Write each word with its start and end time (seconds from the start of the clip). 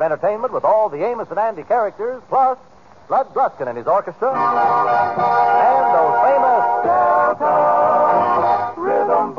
of 0.00 0.12
entertainment 0.12 0.52
with 0.52 0.64
all 0.64 0.88
the 0.88 1.04
Amos 1.04 1.28
and 1.30 1.38
Andy 1.38 1.62
characters, 1.62 2.22
plus 2.28 2.58
Bud 3.08 3.34
Gruskin 3.34 3.68
and 3.68 3.76
his 3.76 3.86
orchestra, 3.86 4.30
and 4.30 5.84
those 5.94 6.16
famous 6.24 6.64
Delta 7.36 8.72
Rhythm 8.80 9.34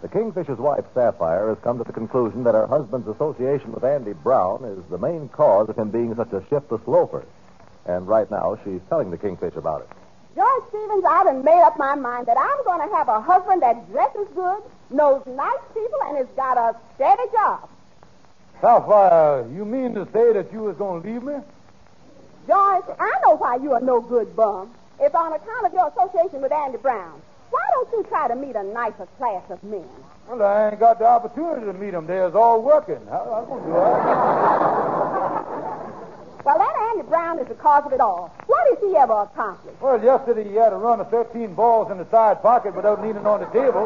The 0.00 0.08
Kingfish's 0.08 0.58
wife, 0.58 0.84
Sapphire, 0.94 1.48
has 1.48 1.58
come 1.62 1.76
to 1.78 1.84
the 1.84 1.92
conclusion 1.92 2.44
that 2.44 2.54
her 2.54 2.66
husband's 2.66 3.08
association 3.08 3.72
with 3.72 3.84
Andy 3.84 4.14
Brown 4.14 4.64
is 4.64 4.78
the 4.88 4.96
main 4.96 5.28
cause 5.28 5.68
of 5.68 5.76
him 5.76 5.90
being 5.90 6.14
such 6.14 6.32
a 6.32 6.42
shiftless 6.48 6.80
loafer. 6.86 7.26
And 7.86 8.06
right 8.06 8.30
now, 8.30 8.58
she's 8.64 8.80
telling 8.88 9.10
the 9.10 9.18
kingfish 9.18 9.54
about 9.54 9.82
it. 9.82 9.88
George 10.34 10.64
Stevens, 10.68 11.04
I 11.08 11.24
done 11.24 11.44
made 11.44 11.62
up 11.62 11.78
my 11.78 11.94
mind 11.94 12.26
that 12.26 12.36
I'm 12.36 12.64
going 12.64 12.86
to 12.86 12.94
have 12.94 13.08
a 13.08 13.20
husband 13.20 13.62
that 13.62 13.90
dresses 13.90 14.28
good, 14.34 14.62
knows 14.90 15.24
nice 15.26 15.62
people, 15.72 15.98
and 16.06 16.18
has 16.18 16.26
got 16.36 16.58
a 16.58 16.76
steady 16.94 17.22
job. 17.32 17.68
Sapphire, 18.60 19.46
you 19.54 19.64
mean 19.64 19.94
to 19.94 20.04
say 20.12 20.32
that 20.32 20.52
you 20.52 20.60
was 20.60 20.76
going 20.76 21.02
to 21.02 21.08
leave 21.08 21.22
me? 21.22 21.34
George, 22.46 22.84
I 22.98 23.12
know 23.24 23.36
why 23.36 23.56
you 23.56 23.72
are 23.72 23.80
no 23.80 24.00
good 24.00 24.36
bum. 24.36 24.70
It's 25.00 25.14
on 25.14 25.32
account 25.32 25.66
of 25.66 25.72
your 25.72 25.88
association 25.88 26.42
with 26.42 26.52
Andy 26.52 26.78
Brown. 26.78 27.20
Why 27.50 27.62
don't 27.72 27.88
you 27.92 28.02
try 28.08 28.28
to 28.28 28.34
meet 28.34 28.56
a 28.56 28.62
nicer 28.62 29.06
class 29.18 29.42
of 29.50 29.62
men? 29.62 29.86
Well, 30.28 30.42
I 30.42 30.70
ain't 30.70 30.80
got 30.80 30.98
the 30.98 31.06
opportunity 31.06 31.66
to 31.66 31.72
meet 31.72 31.92
them. 31.92 32.06
They're 32.06 32.36
all 32.36 32.60
working. 32.62 33.00
How, 33.08 33.24
how 33.24 33.44
going 33.44 33.62
to 33.62 33.68
do 33.68 33.72
that? 33.72 34.04
Well, 36.44 36.58
Andy 36.96 37.08
Brown 37.08 37.38
is 37.38 37.46
the 37.46 37.54
cause 37.54 37.84
of 37.84 37.92
it 37.92 38.00
all. 38.00 38.32
What 38.46 38.66
has 38.70 38.78
he 38.80 38.96
ever 38.96 39.12
accomplished? 39.12 39.78
Well, 39.82 40.02
yesterday 40.02 40.48
he 40.48 40.54
had 40.54 40.72
a 40.72 40.76
run 40.76 40.98
of 40.98 41.10
13 41.10 41.52
balls 41.52 41.90
in 41.90 41.98
the 41.98 42.08
side 42.08 42.40
pocket 42.40 42.74
without 42.74 43.04
kneeling 43.04 43.26
on 43.26 43.40
the 43.40 43.46
table. 43.52 43.84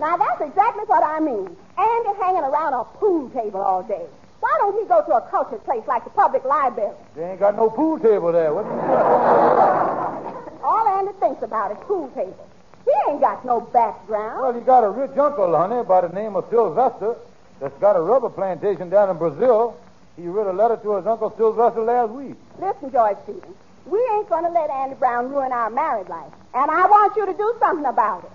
Now, 0.00 0.16
that's 0.16 0.40
exactly 0.40 0.84
what 0.86 1.04
I 1.04 1.20
mean. 1.20 1.54
Andy 1.76 2.18
hanging 2.18 2.42
around 2.42 2.72
a 2.72 2.84
pool 2.96 3.28
table 3.30 3.60
all 3.60 3.82
day. 3.82 4.06
Why 4.40 4.56
don't 4.60 4.80
he 4.80 4.88
go 4.88 5.04
to 5.04 5.12
a 5.12 5.20
cultured 5.28 5.62
place 5.64 5.82
like 5.86 6.04
the 6.04 6.10
public 6.10 6.42
library? 6.46 6.96
They 7.14 7.22
ain't 7.22 7.40
got 7.40 7.54
no 7.54 7.68
pool 7.68 7.98
table 7.98 8.32
there. 8.32 8.54
What. 8.54 8.64
All 10.64 10.88
Andy 10.88 11.12
thinks 11.20 11.42
about 11.42 11.72
is 11.72 11.78
pool 11.82 12.08
tables. 12.14 12.48
He 12.86 12.92
ain't 13.10 13.20
got 13.20 13.44
no 13.44 13.60
background. 13.60 14.40
Well, 14.40 14.54
he 14.54 14.60
got 14.60 14.84
a 14.84 14.90
rich 14.90 15.18
uncle, 15.18 15.54
honey, 15.54 15.84
by 15.84 16.00
the 16.00 16.08
name 16.08 16.34
of 16.34 16.46
Sylvester, 16.48 17.16
that's 17.60 17.78
got 17.78 17.94
a 17.94 18.00
rubber 18.00 18.30
plantation 18.30 18.88
down 18.88 19.10
in 19.10 19.18
Brazil. 19.18 19.76
He 20.16 20.26
wrote 20.26 20.46
a 20.46 20.52
letter 20.52 20.76
to 20.76 20.96
his 20.96 21.06
uncle 21.06 21.32
Sylvester 21.36 21.82
last 21.82 22.10
week. 22.12 22.36
Listen, 22.60 22.92
George 22.92 23.16
Stevens, 23.24 23.56
we 23.86 23.98
ain't 24.14 24.28
going 24.28 24.44
to 24.44 24.50
let 24.50 24.68
Andy 24.68 24.94
Brown 24.96 25.30
ruin 25.30 25.52
our 25.52 25.70
married 25.70 26.08
life. 26.08 26.32
And 26.54 26.70
I 26.70 26.86
want 26.86 27.16
you 27.16 27.26
to 27.26 27.32
do 27.32 27.54
something 27.58 27.86
about 27.86 28.24
it. 28.24 28.30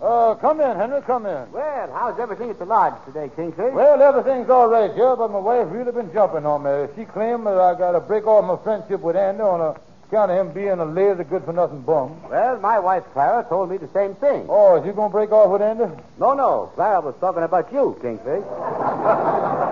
Uh, 0.00 0.34
come 0.36 0.60
in, 0.60 0.76
Henry, 0.76 1.02
come 1.02 1.26
in. 1.26 1.52
Well, 1.52 1.90
how's 1.92 2.18
everything 2.18 2.48
at 2.48 2.58
the 2.58 2.64
lodge 2.64 2.94
today, 3.04 3.30
Kingfish? 3.36 3.74
Well, 3.74 4.00
everything's 4.00 4.48
all 4.48 4.68
right 4.68 4.92
here, 4.94 5.14
but 5.14 5.30
my 5.30 5.38
wife 5.38 5.68
really 5.70 5.92
been 5.92 6.10
jumping 6.12 6.46
on 6.46 6.62
me. 6.62 6.88
She 6.96 7.04
claimed 7.04 7.46
that 7.46 7.60
I 7.60 7.76
got 7.76 7.92
to 7.92 8.00
break 8.00 8.26
off 8.26 8.44
my 8.44 8.56
friendship 8.64 9.02
with 9.02 9.16
Andy 9.16 9.42
on 9.42 9.60
account 9.60 9.87
of 10.16 10.30
him 10.30 10.52
being 10.52 10.78
a 10.78 10.84
lazy, 10.84 11.24
good-for-nothing 11.24 11.82
bum. 11.82 12.20
Well, 12.30 12.58
my 12.60 12.78
wife 12.78 13.04
Clara 13.12 13.44
told 13.48 13.70
me 13.70 13.76
the 13.76 13.88
same 13.88 14.14
thing. 14.14 14.46
Oh, 14.48 14.76
is 14.76 14.86
you 14.86 14.92
going 14.92 15.10
to 15.10 15.12
break 15.12 15.30
off 15.32 15.50
with 15.50 15.62
Andy? 15.62 15.84
No, 16.18 16.32
no. 16.34 16.70
Clara 16.74 17.00
was 17.00 17.14
talking 17.20 17.42
about 17.42 17.72
you, 17.72 17.96
Kingfish. 18.00 18.44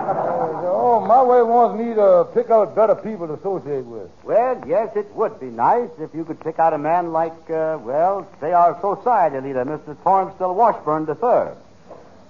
Oh, 0.79 1.01
my 1.01 1.21
wife 1.21 1.45
wants 1.47 1.79
me 1.83 1.93
to 1.95 2.27
pick 2.33 2.49
out 2.49 2.73
better 2.75 2.95
people 2.95 3.27
to 3.27 3.33
associate 3.33 3.83
with. 3.85 4.09
Well, 4.23 4.63
yes, 4.65 4.95
it 4.95 5.13
would 5.15 5.39
be 5.39 5.47
nice 5.47 5.89
if 5.99 6.13
you 6.13 6.23
could 6.23 6.39
pick 6.39 6.59
out 6.59 6.73
a 6.73 6.77
man 6.77 7.11
like, 7.11 7.33
uh, 7.49 7.77
well, 7.81 8.27
say 8.39 8.53
our 8.53 8.79
society 8.79 9.39
leader, 9.41 9.65
Mr. 9.65 10.01
Torrance 10.03 10.35
Still 10.35 10.55
Washburn 10.55 11.05
III. 11.07 11.55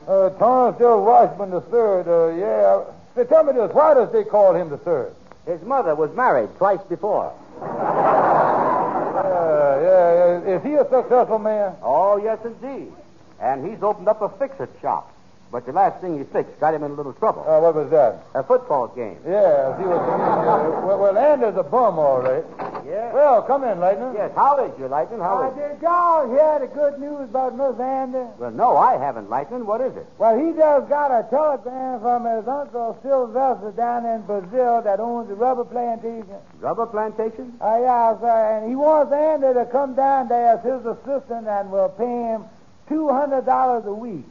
Uh, 0.08 0.74
Still 0.76 1.04
Washburn 1.04 1.52
the 1.52 1.62
third, 1.62 2.08
uh, 2.08 2.34
yeah. 2.36 2.84
Say, 3.16 3.26
tell 3.30 3.44
me 3.44 3.54
this, 3.54 3.72
why 3.74 3.94
does 3.94 4.12
they 4.12 4.24
call 4.24 4.56
him 4.56 4.70
the 4.70 4.78
third? 4.78 5.14
His 5.46 5.62
mother 5.62 5.94
was 5.94 6.14
married 6.16 6.50
twice 6.58 6.81
before. 6.90 7.34
Yeah, 7.62 9.81
yeah, 9.81 10.41
yeah. 10.45 10.56
Is 10.56 10.63
he 10.63 10.73
a 10.73 10.88
successful 10.90 11.40
man? 11.40 11.75
Oh, 11.81 12.18
yes, 12.18 12.40
indeed. 12.44 12.91
And 13.40 13.66
he's 13.69 13.81
opened 13.84 14.07
up 14.07 14.22
a 14.22 14.29
fix-it 14.29 14.69
shop. 14.81 15.13
But 15.51 15.66
the 15.66 15.72
last 15.72 16.01
thing 16.01 16.18
he 16.18 16.25
fixed 16.25 16.59
got 16.59 16.73
him 16.73 16.84
in 16.84 16.91
a 16.91 16.94
little 16.94 17.13
trouble. 17.13 17.45
Uh, 17.47 17.59
what 17.62 17.73
was 17.73 17.90
that? 17.91 18.25
A 18.35 18.44
football 18.44 18.90
game. 18.90 19.18
Yeah, 19.25 19.78
he 19.78 19.85
was. 19.85 20.00
Uh, 20.00 20.81
well, 20.85 21.00
well, 21.00 21.18
Andy's 21.18 21.56
a 21.57 21.63
bum, 21.63 21.97
all 22.00 22.22
right. 22.22 22.44
Well, 22.88 23.42
come 23.42 23.64
in, 23.66 23.80
Lightning. 23.80 24.14
Yes, 24.16 24.31
how 24.36 24.64
is 24.64 24.72
you, 24.80 24.88
Lightning? 24.88 25.20
How 25.20 25.50
is 25.50 25.56
did 25.56 25.81
y'all 25.81 26.30
hear 26.30 26.59
the 26.59 26.68
good 26.68 27.00
news 27.00 27.30
about 27.30 27.58
Miss 27.58 27.80
Andy? 27.80 28.24
Well, 28.40 28.52
no, 28.52 28.78
I 28.78 28.98
haven't, 28.98 29.30
Lightning. 29.30 29.66
What 29.66 29.81
is 29.81 29.96
it? 29.98 30.06
Well, 30.18 30.38
he 30.40 30.53
just 30.53 30.88
got 30.88 31.12
a 31.12 31.28
telegram 31.30 32.00
from 32.00 32.24
his 32.24 32.48
uncle 32.48 32.98
Sylvester 33.03 33.72
down 33.75 34.06
in 34.06 34.22
Brazil 34.22 34.81
that 34.84 35.00
owns 35.00 35.30
a 35.30 35.36
rubber 35.36 35.66
plantation. 35.66 36.36
Rubber 36.59 36.86
plantation? 36.86 37.53
Oh, 37.59 37.81
yeah, 37.84 38.18
sir. 38.20 38.58
And 38.58 38.70
he 38.70 38.75
wants 38.75 39.12
Andy 39.12 39.54
to 39.54 39.66
come 39.66 39.96
down 39.96 40.30
there 40.30 40.56
as 40.56 40.64
his 40.64 40.86
assistant 40.86 41.48
and 41.48 41.72
will 41.72 41.90
pay 41.90 42.06
him 42.06 42.46
$200 42.90 43.86
a 43.86 43.94
week. 43.94 44.25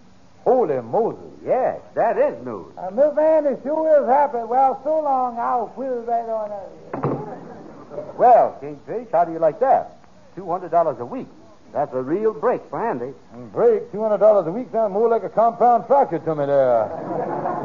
Holy 0.44 0.80
Moses. 0.80 1.20
Yes, 1.44 1.80
that 1.94 2.16
is 2.16 2.42
news. 2.44 2.72
Uh, 2.78 2.90
Miss 2.90 3.18
Andy 3.18 3.60
sure 3.62 4.02
is 4.02 4.08
happy. 4.08 4.38
Well, 4.38 4.80
so 4.84 5.00
long. 5.00 5.38
I'll 5.38 5.66
whiz 5.76 6.06
right 6.06 6.28
on 6.28 6.52
out 6.52 7.15
Well, 8.18 8.58
Kingfish, 8.60 9.08
how 9.12 9.24
do 9.24 9.32
you 9.32 9.38
like 9.38 9.60
that? 9.60 9.98
$200 10.36 10.98
a 10.98 11.04
week. 11.04 11.28
That's 11.72 11.92
a 11.92 12.02
real 12.02 12.32
break 12.32 12.62
for 12.70 12.84
Andy. 12.84 13.12
Break, 13.52 13.92
$200 13.92 14.46
a 14.46 14.50
week 14.50 14.68
sounds 14.72 14.92
more 14.92 15.08
like 15.08 15.24
a 15.24 15.28
compound 15.28 15.86
fracture 15.86 16.18
to 16.18 16.34
me 16.34 16.46
there. 16.46 16.88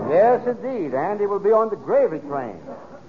Yes, 0.09 0.45
indeed. 0.47 0.93
Andy 0.93 1.25
will 1.25 1.39
be 1.39 1.51
on 1.51 1.69
the 1.69 1.75
gravy 1.75 2.19
train. 2.27 2.59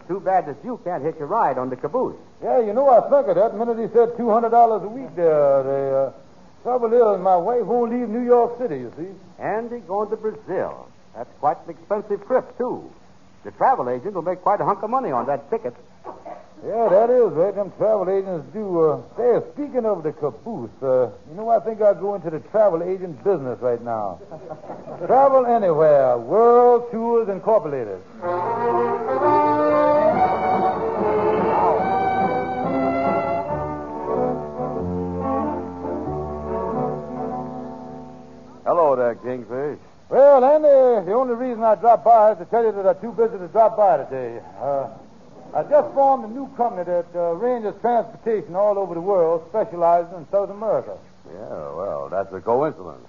Too 0.06 0.20
bad 0.20 0.46
that 0.46 0.56
you 0.64 0.80
can't 0.84 1.02
hitch 1.02 1.16
a 1.20 1.26
ride 1.26 1.58
on 1.58 1.70
the 1.70 1.76
caboose. 1.76 2.16
Yeah, 2.42 2.60
you 2.60 2.72
know, 2.72 2.88
I 2.88 3.00
think 3.08 3.28
of 3.28 3.36
that 3.36 3.56
minute 3.56 3.78
he 3.78 3.92
said 3.92 4.10
$200 4.18 4.84
a 4.84 4.88
week 4.88 5.14
there. 5.16 5.62
The 5.62 5.96
uh, 5.96 6.12
trouble 6.62 6.92
is, 6.92 7.20
my 7.20 7.36
wife 7.36 7.64
won't 7.64 7.92
leave 7.92 8.08
New 8.08 8.24
York 8.24 8.58
City, 8.58 8.78
you 8.78 8.92
see. 8.96 9.08
Andy 9.42 9.80
going 9.80 10.10
to 10.10 10.16
Brazil. 10.16 10.88
That's 11.16 11.30
quite 11.40 11.56
an 11.64 11.70
expensive 11.70 12.26
trip, 12.26 12.56
too. 12.58 12.90
The 13.44 13.50
travel 13.52 13.88
agent 13.90 14.14
will 14.14 14.22
make 14.22 14.42
quite 14.42 14.60
a 14.60 14.64
hunk 14.64 14.82
of 14.82 14.90
money 14.90 15.10
on 15.10 15.26
that 15.26 15.50
ticket. 15.50 15.74
Yeah, 16.64 16.88
that 16.90 17.10
is 17.10 17.32
right. 17.32 17.52
Them 17.52 17.72
travel 17.76 18.08
agents 18.08 18.46
do. 18.54 18.80
Uh, 18.80 19.02
say, 19.16 19.40
speaking 19.52 19.84
of 19.84 20.04
the 20.04 20.12
caboose, 20.12 20.70
uh, 20.80 21.10
you 21.28 21.34
know, 21.34 21.48
I 21.48 21.58
think 21.58 21.82
I'll 21.82 21.92
go 21.94 22.14
into 22.14 22.30
the 22.30 22.38
travel 22.38 22.84
agent 22.84 23.18
business 23.24 23.58
right 23.60 23.82
now. 23.82 24.20
travel 25.06 25.44
anywhere. 25.44 26.16
World 26.18 26.88
Tours 26.92 27.28
Incorporated. 27.28 28.00
Hello 38.64 38.94
there, 38.94 39.16
Kingfish. 39.16 39.80
Well, 40.08 40.44
Andy, 40.44 41.06
the 41.06 41.12
only 41.12 41.34
reason 41.34 41.64
I 41.64 41.74
dropped 41.74 42.04
by 42.04 42.32
is 42.32 42.38
to 42.38 42.44
tell 42.44 42.64
you 42.64 42.70
that 42.70 42.86
I'm 42.86 43.00
too 43.00 43.10
busy 43.10 43.36
to 43.36 43.48
drop 43.48 43.76
by 43.76 43.96
today. 44.04 44.40
Uh, 44.60 44.88
I 45.54 45.62
just 45.64 45.92
formed 45.94 46.24
a 46.24 46.28
new 46.28 46.48
company 46.56 46.84
that 46.84 47.06
uh, 47.14 47.36
arranges 47.36 47.74
transportation 47.82 48.56
all 48.56 48.78
over 48.78 48.94
the 48.94 49.00
world, 49.00 49.44
specializing 49.50 50.16
in 50.16 50.26
South 50.30 50.48
America. 50.48 50.96
Yeah, 51.26 51.48
well, 51.76 52.08
that's 52.10 52.32
a 52.32 52.40
coincidence. 52.40 53.06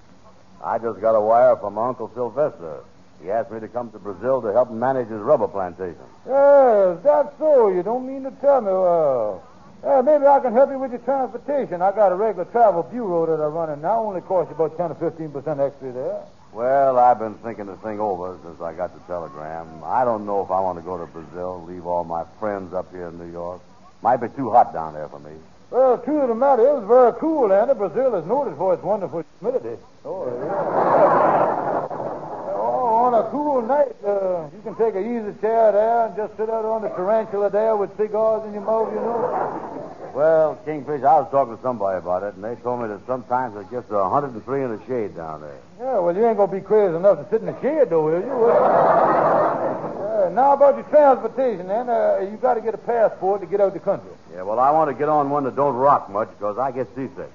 I 0.64 0.78
just 0.78 1.00
got 1.00 1.16
a 1.16 1.22
wire 1.22 1.56
from 1.56 1.78
Uncle 1.78 2.12
Sylvester. 2.14 2.84
He 3.22 3.32
asked 3.32 3.52
me 3.52 3.62
to 3.62 3.70
come 3.70 3.92
to 3.92 4.00
Brazil 4.00 4.42
to 4.42 4.52
help 4.52 4.70
him 4.70 4.80
manage 4.80 5.08
his 5.08 5.20
rubber 5.22 5.48
plantation. 5.48 6.04
Yes, 6.28 7.00
that's 7.04 7.38
so. 7.40 7.70
You 7.70 7.82
don't 7.82 8.06
mean 8.06 8.24
to 8.24 8.32
tell 8.42 8.60
me. 8.60 8.68
Well, 8.68 9.44
uh, 9.84 10.02
maybe 10.02 10.26
I 10.26 10.40
can 10.40 10.52
help 10.52 10.70
you 10.70 10.80
with 10.80 10.92
your 10.92 11.02
transportation. 11.02 11.82
I 11.82 11.92
got 11.94 12.12
a 12.12 12.16
regular 12.16 12.46
travel 12.46 12.84
bureau 12.84 13.26
that 13.26 13.42
I 13.42 13.48
run, 13.48 13.70
and 13.70 13.82
now 13.82 14.04
only 14.04 14.22
cost 14.22 14.50
you 14.50 14.56
about 14.56 14.76
10 14.78 14.92
or 14.92 14.96
15 14.96 15.32
percent 15.32 15.60
extra 15.62 15.92
there. 15.94 16.24
Well, 16.54 17.00
I've 17.00 17.18
been 17.18 17.34
thinking 17.36 17.66
this 17.66 17.80
thing 17.80 18.00
over 18.00 18.38
since 18.44 18.62
I 18.62 18.74
got 18.74 18.94
the 18.94 19.00
telegram. 19.12 19.68
I 19.84 20.06
don't 20.06 20.28
know 20.28 20.44
if 20.44 20.52
I 20.52 20.60
want 20.60 20.78
to 20.78 20.84
go 20.84 21.00
to 21.00 21.08
Brazil, 21.08 21.66
leave 21.68 21.88
all 21.88 22.04
my 22.04 22.26
friends 22.40 22.76
up 22.76 22.92
here 22.92 23.08
in 23.08 23.18
New 23.18 23.32
York. 23.32 23.60
Might 24.04 24.18
be 24.18 24.28
too 24.30 24.52
hot 24.52 24.72
down 24.72 24.94
there 24.94 25.10
for 25.10 25.18
me. 25.18 25.32
Well, 25.72 25.98
true 25.98 26.22
of 26.22 26.30
the 26.30 26.36
matter, 26.36 26.62
it 26.62 26.74
was 26.76 26.88
very 26.88 27.14
cool, 27.20 27.52
Andy. 27.52 27.74
Brazil 27.74 28.14
is 28.14 28.26
noted 28.28 28.56
for 28.58 28.76
its 28.76 28.84
wonderful 28.84 29.26
humidity. 29.40 29.82
Oh, 30.06 30.28
yeah. 30.28 31.88
oh 32.54 32.86
on 33.02 33.14
a 33.16 33.32
cool 33.32 33.64
night, 33.64 33.96
uh, 34.06 34.46
you 34.54 34.62
can 34.62 34.76
take 34.76 34.94
an 34.94 35.02
easy 35.10 35.34
chair 35.42 35.72
there 35.72 36.06
and 36.06 36.16
just 36.16 36.38
sit 36.38 36.52
out 36.52 36.66
on 36.66 36.84
the 36.84 36.90
tarantula 36.90 37.50
there 37.50 37.76
with 37.76 37.98
cigars 37.98 38.46
in 38.46 38.54
your 38.54 38.62
mouth, 38.62 38.94
you 38.94 39.00
know. 39.02 39.83
Well, 40.14 40.60
Kingfish, 40.64 41.02
I 41.02 41.22
was 41.22 41.32
talking 41.32 41.58
to 41.58 41.62
somebody 41.64 41.98
about 41.98 42.22
it, 42.22 42.36
and 42.36 42.44
they 42.44 42.54
told 42.62 42.82
me 42.84 42.88
that 42.88 43.02
sometimes 43.08 43.58
it 43.58 43.72
gets 43.72 43.88
to 43.90 43.96
103 43.96 44.64
in 44.64 44.78
the 44.78 44.86
shade 44.86 45.16
down 45.16 45.42
there. 45.42 45.60
Yeah, 45.80 45.98
well, 45.98 46.16
you 46.16 46.24
ain't 46.28 46.38
going 46.38 46.52
to 46.52 46.56
be 46.56 46.62
crazy 46.62 46.96
enough 46.96 47.18
to 47.18 47.26
sit 47.32 47.42
in 47.42 47.48
the 47.48 47.60
shade, 47.62 47.90
though, 47.90 48.06
will 48.06 48.22
you? 48.22 48.46
Uh, 48.46 50.30
now 50.30 50.54
about 50.54 50.76
your 50.76 50.86
transportation, 50.86 51.68
then. 51.68 51.90
Uh, 51.90 52.20
you 52.30 52.38
got 52.38 52.54
to 52.54 52.62
get 52.62 52.76
a 52.76 52.78
passport 52.78 53.42
to 53.42 53.48
get 53.48 53.60
out 53.60 53.70
of 53.70 53.74
the 53.74 53.80
country. 53.80 54.12
Yeah, 54.32 54.44
well, 54.44 54.60
I 54.60 54.70
want 54.70 54.92
to 54.92 54.94
get 54.94 55.10
on 55.10 55.32
one 55.32 55.46
that 55.46 55.56
don't 55.56 55.76
rock 55.76 56.12
much 56.12 56.30
because 56.30 56.60
I 56.60 56.72
get 56.72 56.94
seasick. 56.94 57.32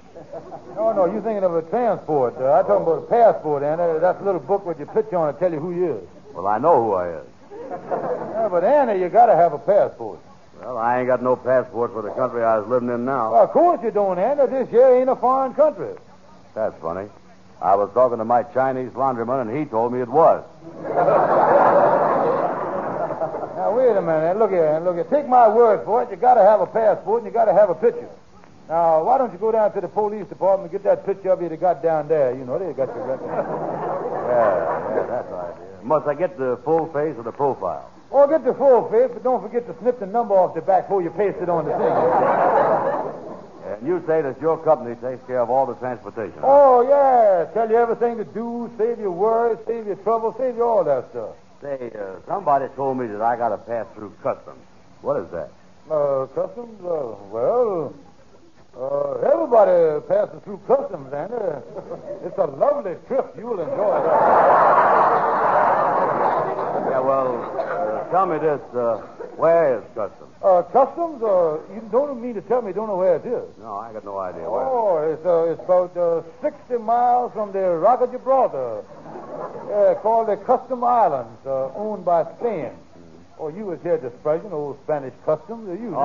No, 0.75 0.93
no, 0.93 1.03
you're 1.05 1.21
thinking 1.21 1.43
of 1.43 1.53
a 1.55 1.61
transport. 1.63 2.37
Uh, 2.37 2.53
I'm 2.53 2.65
talking 2.65 2.87
about 2.87 3.03
a 3.03 3.07
passport, 3.07 3.61
Andy. 3.61 3.99
That's 3.99 4.21
a 4.21 4.23
little 4.23 4.39
book 4.39 4.65
with 4.65 4.77
your 4.79 4.87
picture 4.87 5.17
on 5.17 5.27
it 5.35 5.37
tell 5.37 5.51
you 5.51 5.59
who 5.59 5.75
you 5.75 5.97
is. 5.97 6.07
Well, 6.33 6.47
I 6.47 6.57
know 6.57 6.81
who 6.81 6.93
I 6.93 7.09
is. 7.19 7.25
Yeah, 7.69 8.47
but 8.49 8.63
Andy, 8.63 9.01
you 9.01 9.09
got 9.09 9.25
to 9.25 9.35
have 9.35 9.51
a 9.51 9.59
passport. 9.59 10.19
Well, 10.59 10.77
I 10.77 10.99
ain't 10.99 11.07
got 11.07 11.23
no 11.23 11.35
passport 11.35 11.93
for 11.93 12.01
the 12.01 12.11
country 12.11 12.43
I 12.43 12.57
was 12.59 12.67
living 12.67 12.89
in 12.89 13.05
now. 13.05 13.31
Well, 13.31 13.43
of 13.43 13.51
course 13.51 13.79
you 13.83 13.91
don't, 13.91 14.19
Andy. 14.19 14.45
This 14.47 14.69
here 14.69 14.87
ain't 14.87 15.09
a 15.09 15.15
foreign 15.15 15.53
country. 15.53 15.95
That's 16.53 16.75
funny. 16.81 17.09
I 17.61 17.75
was 17.75 17.89
talking 17.93 18.17
to 18.17 18.25
my 18.25 18.43
Chinese 18.43 18.91
laundryman, 18.91 19.41
and 19.47 19.57
he 19.57 19.65
told 19.65 19.93
me 19.93 20.01
it 20.01 20.09
was. 20.09 20.43
Now, 23.59 23.75
wait 23.75 23.91
a 23.91 24.01
minute. 24.01 24.37
Look 24.37 24.51
here. 24.51 24.79
Look 24.81 24.95
here. 24.95 25.03
Take 25.03 25.27
my 25.27 25.49
word 25.49 25.83
for 25.83 26.01
it. 26.01 26.09
You 26.09 26.15
got 26.15 26.35
to 26.35 26.41
have 26.41 26.61
a 26.61 26.65
passport, 26.65 27.23
and 27.23 27.27
you 27.27 27.33
got 27.33 27.45
to 27.45 27.53
have 27.53 27.69
a 27.69 27.75
picture. 27.75 28.07
Now, 28.69 29.03
why 29.03 29.17
don't 29.17 29.33
you 29.33 29.37
go 29.37 29.51
down 29.51 29.73
to 29.73 29.81
the 29.81 29.89
police 29.89 30.25
department 30.27 30.71
and 30.71 30.81
get 30.81 30.83
that 30.89 31.05
picture 31.05 31.31
of 31.31 31.41
you 31.41 31.49
they 31.49 31.57
got 31.57 31.83
down 31.83 32.07
there? 32.07 32.33
You 32.33 32.45
know, 32.45 32.57
they 32.57 32.71
got 32.71 32.87
your 32.95 33.05
record. 33.05 33.27
Yeah, 34.29 34.95
yeah, 34.95 35.05
that's 35.07 35.31
right. 35.31 35.53
Yeah. 35.57 35.87
Must 35.87 36.07
I 36.07 36.13
get 36.13 36.37
the 36.37 36.57
full 36.63 36.85
face 36.93 37.15
or 37.17 37.23
the 37.23 37.31
profile? 37.31 37.89
Or 38.11 38.27
get 38.27 38.43
the 38.43 38.53
full 38.53 38.89
face, 38.89 39.09
but 39.13 39.23
don't 39.23 39.41
forget 39.41 39.67
to 39.67 39.75
snip 39.79 39.99
the 39.99 40.07
number 40.07 40.33
off 40.33 40.55
the 40.55 40.61
back 40.61 40.85
before 40.87 41.01
you 41.01 41.11
paste 41.11 41.37
it 41.41 41.49
on 41.49 41.65
the 41.65 41.71
thing. 41.71 43.15
And 43.69 43.85
you 43.87 44.03
say 44.07 44.21
that 44.23 44.41
your 44.41 44.57
company 44.57 44.95
takes 44.95 45.23
care 45.27 45.41
of 45.41 45.51
all 45.51 45.67
the 45.67 45.75
transportation. 45.75 46.39
Oh, 46.41 46.81
yeah. 46.81 47.45
Tell 47.53 47.69
you 47.69 47.77
everything 47.77 48.17
to 48.17 48.23
do, 48.23 48.71
save 48.79 48.99
you 48.99 49.11
worries, 49.11 49.59
save 49.67 49.85
you 49.85 49.95
trouble, 49.95 50.33
save 50.39 50.55
you 50.55 50.63
all 50.63 50.83
that 50.83 51.11
stuff. 51.11 51.35
Say, 51.61 51.91
uh, 51.93 52.19
somebody 52.27 52.65
told 52.75 52.97
me 52.97 53.05
that 53.07 53.21
I 53.21 53.35
got 53.35 53.49
to 53.49 53.57
pass 53.57 53.85
through 53.93 54.11
customs. 54.23 54.59
What 55.01 55.17
is 55.21 55.29
that? 55.29 55.51
Uh, 55.91 56.25
customs? 56.33 56.81
Uh, 56.83 57.13
well, 57.29 57.93
uh, 58.75 59.13
everybody 59.31 60.01
passes 60.07 60.41
through 60.43 60.61
customs, 60.65 61.13
and 61.13 61.31
it's 62.25 62.37
a 62.39 62.45
lovely 62.47 62.95
trip. 63.07 63.35
You'll 63.37 63.59
enjoy 63.59 64.01
that. 64.01 64.19
Yeah, 66.89 66.99
well, 67.01 67.68
tell 68.11 68.25
me 68.25 68.37
this. 68.37 68.61
Uh, 68.73 68.97
where 69.37 69.79
is 69.79 69.83
customs? 69.95 70.33
Uh, 70.43 70.61
customs? 70.63 71.21
Uh, 71.23 71.59
you 71.73 71.81
don't 71.91 72.21
mean 72.21 72.33
to 72.35 72.41
tell 72.41 72.61
me 72.61 72.69
you 72.69 72.73
don't 72.73 72.87
know 72.87 72.97
where 72.97 73.15
it 73.15 73.25
is. 73.25 73.57
No, 73.59 73.75
I 73.77 73.93
got 73.93 74.03
no 74.03 74.17
idea 74.17 74.49
where. 74.49 74.65
Oh, 74.65 75.11
it's, 75.11 75.25
uh, 75.25 75.51
it's 75.51 75.61
about 75.63 75.95
uh, 75.95 76.23
60 76.41 76.77
miles 76.77 77.31
from 77.33 77.51
the 77.51 77.77
Rock 77.77 78.01
of 78.01 78.11
Gibraltar. 78.11 78.83
Yeah, 79.69 79.93
called 80.01 80.27
the 80.27 80.37
Custom 80.37 80.83
Islands, 80.83 81.45
uh, 81.45 81.71
owned 81.75 82.03
by 82.03 82.25
Spain. 82.39 82.71
Oh, 83.39 83.47
you 83.47 83.65
was 83.65 83.79
here 83.83 83.97
just 83.97 84.15
Spurgeon, 84.19 84.51
old 84.51 84.77
Spanish 84.83 85.13
customs. 85.25 85.69
Are 85.69 85.75
you? 85.75 85.95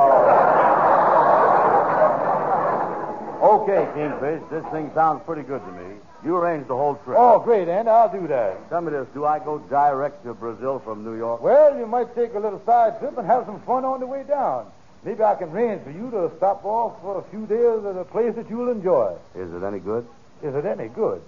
Okay, 3.42 3.86
Kingfish, 3.94 4.42
this 4.50 4.64
thing 4.72 4.90
sounds 4.94 5.22
pretty 5.24 5.42
good 5.42 5.60
to 5.64 5.72
me. 5.72 5.96
You 6.24 6.36
arrange 6.36 6.66
the 6.66 6.76
whole 6.76 6.94
trip. 7.04 7.16
Oh, 7.18 7.38
great, 7.38 7.68
and 7.68 7.88
I'll 7.88 8.10
do 8.10 8.26
that. 8.28 8.70
Tell 8.70 8.80
me 8.80 8.90
this. 8.90 9.06
Do 9.12 9.24
I 9.24 9.38
go 9.38 9.58
direct 9.58 10.24
to 10.24 10.32
Brazil 10.32 10.78
from 10.78 11.04
New 11.04 11.16
York? 11.16 11.42
Well, 11.42 11.76
you 11.76 11.86
might 11.86 12.14
take 12.14 12.34
a 12.34 12.38
little 12.38 12.62
side 12.64 12.98
trip 12.98 13.18
and 13.18 13.26
have 13.26 13.44
some 13.44 13.60
fun 13.62 13.84
on 13.84 14.00
the 14.00 14.06
way 14.06 14.22
down. 14.22 14.70
Maybe 15.04 15.22
I 15.22 15.34
can 15.34 15.50
arrange 15.50 15.82
for 15.82 15.90
you 15.90 16.10
to 16.12 16.32
stop 16.38 16.64
off 16.64 17.00
for 17.02 17.18
a 17.18 17.22
few 17.30 17.46
days 17.46 17.84
at 17.84 18.00
a 18.00 18.04
place 18.04 18.34
that 18.36 18.48
you'll 18.48 18.70
enjoy. 18.70 19.14
Is 19.34 19.52
it 19.52 19.62
any 19.62 19.78
good? 19.78 20.06
Is 20.42 20.54
it 20.54 20.64
any 20.64 20.88
good? 20.88 21.20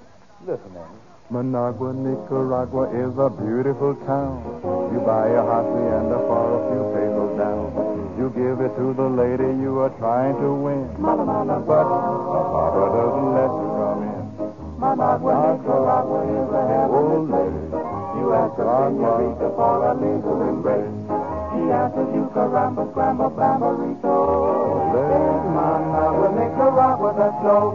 Listen, 0.46 0.70
Annie. 0.74 0.98
Managua, 1.28 1.90
Nicaragua 1.92 2.86
is 2.94 3.10
a 3.18 3.26
beautiful 3.26 3.98
town. 4.06 4.38
You 4.94 5.02
buy 5.02 5.26
a 5.26 5.42
hacienda 5.42 6.22
for 6.22 6.46
a 6.54 6.58
few 6.70 6.82
pesos 6.94 7.34
down. 7.34 7.66
You 8.14 8.30
give 8.30 8.62
it 8.62 8.70
to 8.78 8.94
the 8.94 9.10
lady 9.10 9.50
you 9.58 9.74
are 9.82 9.90
trying 9.98 10.38
to 10.38 10.54
win. 10.54 10.86
But 11.02 11.18
Papa 11.18 12.84
doesn't 12.94 13.30
let 13.34 13.50
you 13.58 13.68
come 13.74 14.06
in. 14.06 14.22
Managua, 14.78 15.34
Nicaragua 15.50 16.20
is 16.30 16.46
a 16.46 16.62
heavenly 16.62 17.20
place. 17.26 17.74
You 18.22 18.26
ask 18.30 18.54
a 18.62 18.66
senorita 18.86 19.48
for 19.58 19.82
a 19.82 19.92
legal 19.98 20.38
embrace. 20.46 20.94
She 21.50 21.60
answers 21.74 22.10
you 22.14 22.30
caramba, 22.38 22.86
scramba, 22.94 23.34
bambarito. 23.34 24.14
There's 24.94 25.42
Managua, 25.50 26.28
Nicaragua, 26.38 27.10
that's 27.18 27.42
no. 27.42 27.74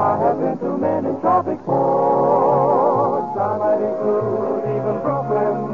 I 0.00 0.16
have 0.16 0.40
been 0.40 0.56
to 0.64 0.78
many 0.78 1.12
tropic 1.20 1.60
ports. 1.66 2.49
Might 3.70 3.86
include 3.86 4.66
even 4.66 4.98
problems. 4.98 5.70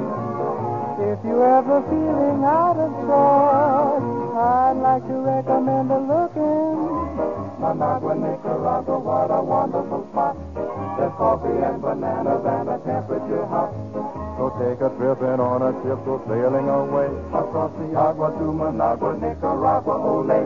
If 1.01 1.19
you're 1.25 1.49
ever 1.49 1.81
feeling 1.89 2.45
out 2.45 2.77
of 2.77 2.93
sorts, 3.09 4.37
I'd 4.37 4.77
like 4.85 5.05
to 5.09 5.17
recommend 5.25 5.89
a 5.91 6.01
look 6.05 6.37
in 6.37 6.77
Managua, 7.57 8.15
Nicaragua. 8.21 8.99
What 9.01 9.31
a 9.33 9.41
wonderful 9.41 10.05
spot. 10.13 10.37
There's 11.01 11.17
coffee 11.17 11.57
and 11.57 11.81
bananas 11.81 12.45
and 12.45 12.69
a 12.69 12.79
temperature 12.85 13.47
hot. 13.49 13.73
So 14.37 14.53
take 14.61 14.85
a 14.85 14.93
trip 15.01 15.23
in 15.25 15.41
on 15.41 15.65
a 15.65 15.73
ship, 15.81 15.97
go 16.05 16.21
sailing 16.29 16.69
away 16.69 17.09
across 17.33 17.73
the 17.81 17.97
agua 17.97 18.29
to 18.37 18.53
Managua, 18.53 19.17
Nicaragua, 19.17 19.97
ole. 19.97 20.45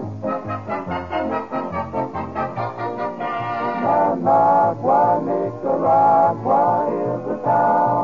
Managua, 3.82 5.18
Nicaragua 5.26 7.09
Bye. 7.42 7.99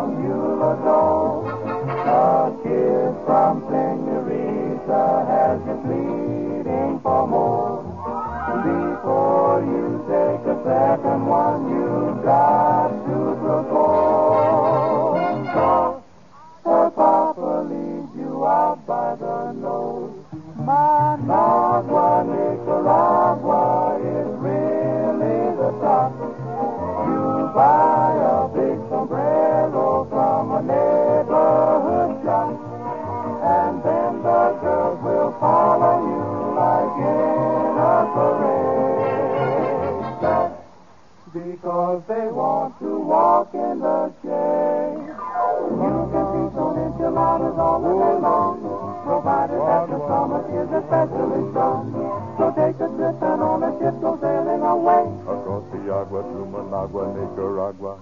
Nicaragua. 56.84 57.96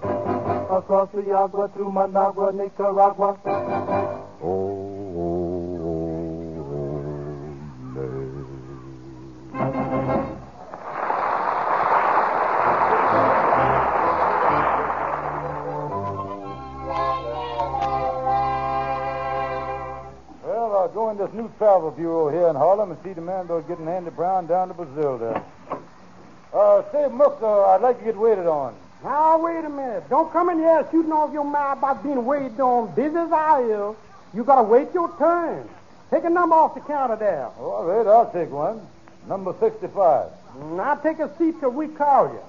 Across 0.71 1.11
the 1.13 1.33
agua 1.33 1.69
to 1.77 1.93
Managua, 1.93 2.53
Nicaragua. 2.53 3.39
Oh, 4.43 4.51
oh, 5.17 5.79
oh, 5.81 6.35
Well, 20.45 20.77
I'll 20.77 20.89
go 20.89 21.11
in 21.11 21.17
this 21.19 21.33
new 21.33 21.49
travel 21.59 21.93
bureau 21.93 22.29
here 22.29 22.49
in 22.49 22.57
Harlem 22.57 22.91
and 22.91 22.99
see 23.05 23.13
the 23.13 23.21
man 23.21 23.45
about 23.45 23.69
getting 23.69 23.87
Andy 23.87 24.11
Brown 24.11 24.47
down 24.47 24.69
to 24.69 24.75
Brazil 24.75 25.19
there. 25.19 25.45
Uh, 26.55 26.83
say, 26.93 27.09
Mook, 27.09 27.39
uh, 27.43 27.71
I'd 27.71 27.83
like 27.83 27.99
to 27.99 28.05
get 28.05 28.17
waited 28.17 28.47
on. 28.47 28.77
Now, 29.03 29.39
wait 29.39 29.65
a 29.65 29.69
minute. 29.69 30.09
Don't 30.09 30.33
come 30.33 30.49
in 30.51 30.59
here 30.59 30.87
shooting 30.91 31.13
off 31.13 31.33
your 31.33 31.45
mind 31.45 31.79
about 31.79 32.03
being 32.05 32.25
waited 32.25 32.59
on. 32.61 32.95
Busy 32.95 33.17
as 33.17 33.33
I 33.33 33.61
am, 33.61 33.97
you 34.33 34.45
got 34.45 34.57
to 34.57 34.63
wait 34.63 34.89
your 34.95 35.13
turn. 35.19 35.69
Take 36.11 36.25
a 36.25 36.31
number 36.31 36.55
off 36.55 36.75
the 36.75 36.81
counter 36.81 37.17
there. 37.17 37.47
All 37.59 37.85
right, 37.85 38.07
I'll 38.07 38.31
take 38.31 38.51
one. 38.51 38.81
Number 39.29 39.55
65. 39.59 40.31
Now 40.77 40.95
take 40.95 41.19
a 41.19 41.37
seat 41.37 41.59
till 41.59 41.71
we 41.71 41.89
call 41.89 42.29
you. 42.29 42.41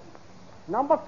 Number 0.68 0.98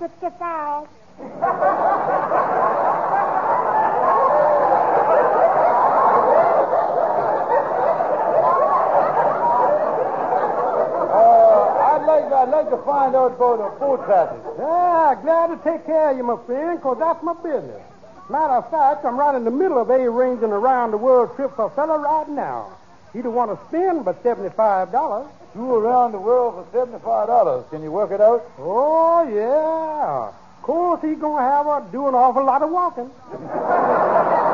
55. 12.45 12.85
find 12.85 13.15
out 13.15 13.33
about 13.33 13.57
the 13.57 13.79
food 13.79 13.99
passage. 14.05 14.41
Yeah, 14.59 15.15
glad 15.23 15.47
to 15.47 15.57
take 15.63 15.85
care 15.85 16.11
of 16.11 16.17
you, 16.17 16.23
my 16.23 16.37
friend, 16.45 16.81
'cause 16.81 16.97
that's 16.99 17.23
my 17.23 17.33
business. 17.33 17.81
Matter 18.29 18.53
of 18.55 18.69
fact, 18.69 19.05
I'm 19.05 19.17
right 19.17 19.33
in 19.35 19.43
the 19.45 19.51
middle 19.51 19.79
of 19.79 19.89
a 19.89 19.93
arranging 20.05 20.51
a 20.51 20.59
round 20.59 20.93
the 20.93 20.97
world 20.97 21.35
trip 21.35 21.55
for 21.55 21.65
a 21.65 21.69
fella 21.69 21.97
right 21.97 22.27
now. 22.29 22.65
He 23.13 23.21
don't 23.21 23.33
want 23.33 23.51
to 23.51 23.57
spend 23.67 24.05
but 24.05 24.21
$75. 24.21 25.25
Two 25.53 25.75
around 25.75 26.11
the 26.11 26.19
world 26.19 26.53
for 26.55 26.77
$75. 26.77 27.63
Can 27.71 27.81
you 27.81 27.91
work 27.91 28.11
it 28.11 28.21
out? 28.21 28.43
Oh, 28.59 29.23
yeah. 29.23 30.27
Of 30.27 30.61
course, 30.61 31.01
he's 31.01 31.17
going 31.17 31.37
to 31.37 31.49
have 31.49 31.65
to 31.65 31.91
do 31.91 32.07
an 32.07 32.13
awful 32.15 32.43
lot 32.43 32.61
of 32.61 32.69
walking. 32.69 33.09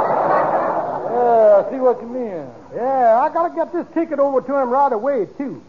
Yeah, 1.13 1.63
I 1.67 1.69
see 1.69 1.77
what 1.77 2.01
you 2.01 2.07
mean. 2.07 2.47
Yeah, 2.75 3.19
I 3.21 3.29
got 3.29 3.47
to 3.47 3.55
get 3.55 3.71
this 3.71 3.85
ticket 3.93 4.17
over 4.17 4.41
to 4.41 4.57
him 4.57 4.69
right 4.71 4.91
away, 4.91 5.27
too. 5.37 5.61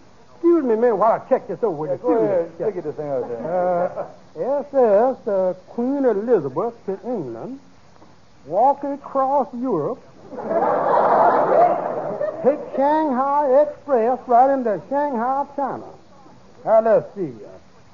Excuse 0.45 0.63
me 0.63 0.75
a 0.75 0.77
minute 0.77 0.97
while 0.97 1.13
I 1.13 1.21
check 1.31 1.49
this 1.49 1.63
over 1.63 1.75
with 1.75 1.89
Yeah, 1.91 1.97
you. 1.97 2.03
go 2.03 2.13
ahead. 2.23 2.51
Yeah. 2.61 2.71
Stick 2.71 2.85
this 2.85 2.95
thing 2.97 3.09
out 3.09 3.29
there. 3.31 3.49
Uh, 3.49 4.09
SS, 5.17 5.27
uh, 5.27 5.55
Queen 5.71 6.05
Elizabeth 6.05 6.75
to 6.85 6.99
England, 7.09 7.61
walk 8.45 8.85
across 8.85 9.49
Europe, 9.55 10.03
take 12.45 12.61
Shanghai 12.77 13.63
Express 13.63 14.19
right 14.27 14.51
into 14.53 14.83
Shanghai, 14.91 15.47
China. 15.57 15.87
Now, 16.67 16.81
let's 16.83 17.15
see. 17.15 17.33
Uh, 17.43 17.49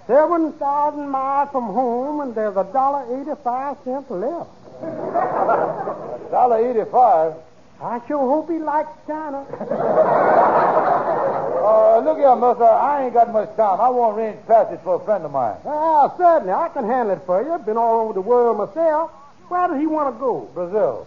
7,000 0.09 1.09
miles 1.09 1.51
from 1.53 1.67
home, 1.67 2.21
and 2.21 2.35
there's 2.35 2.57
a 2.57 2.65
dollar 2.73 3.05
85 3.23 3.77
cents 3.85 4.11
left. 4.11 4.51
Dollar 6.33 6.57
eighty-five. 6.69 7.35
I 7.83 8.01
sure 8.09 8.19
hope 8.19 8.51
he 8.51 8.59
likes 8.59 8.91
China. 9.07 9.45
Uh, 11.61 12.01
look 12.01 12.19
here, 12.19 12.35
mister. 12.37 12.65
I 12.65 13.05
ain't 13.05 13.15
got 13.15 13.31
much 13.33 13.55
time. 13.57 13.81
I 13.81 13.89
want 13.91 14.17
range 14.17 14.39
passage 14.47 14.81
for 14.83 14.95
a 14.97 15.05
friend 15.05 15.25
of 15.25 15.31
mine. 15.31 15.57
Ah, 15.67 16.09
certainly, 16.17 16.53
I 16.53 16.69
can 16.71 16.87
handle 16.89 17.17
it 17.17 17.23
for 17.27 17.43
you. 17.43 17.59
Been 17.65 17.77
all 17.77 18.01
over 18.01 18.15
the 18.15 18.21
world 18.21 18.57
myself. 18.57 19.11
Where 19.49 19.69
does 19.69 19.79
he 19.79 19.87
want 19.87 20.15
to 20.15 20.19
go? 20.19 20.49
Brazil. 20.55 21.07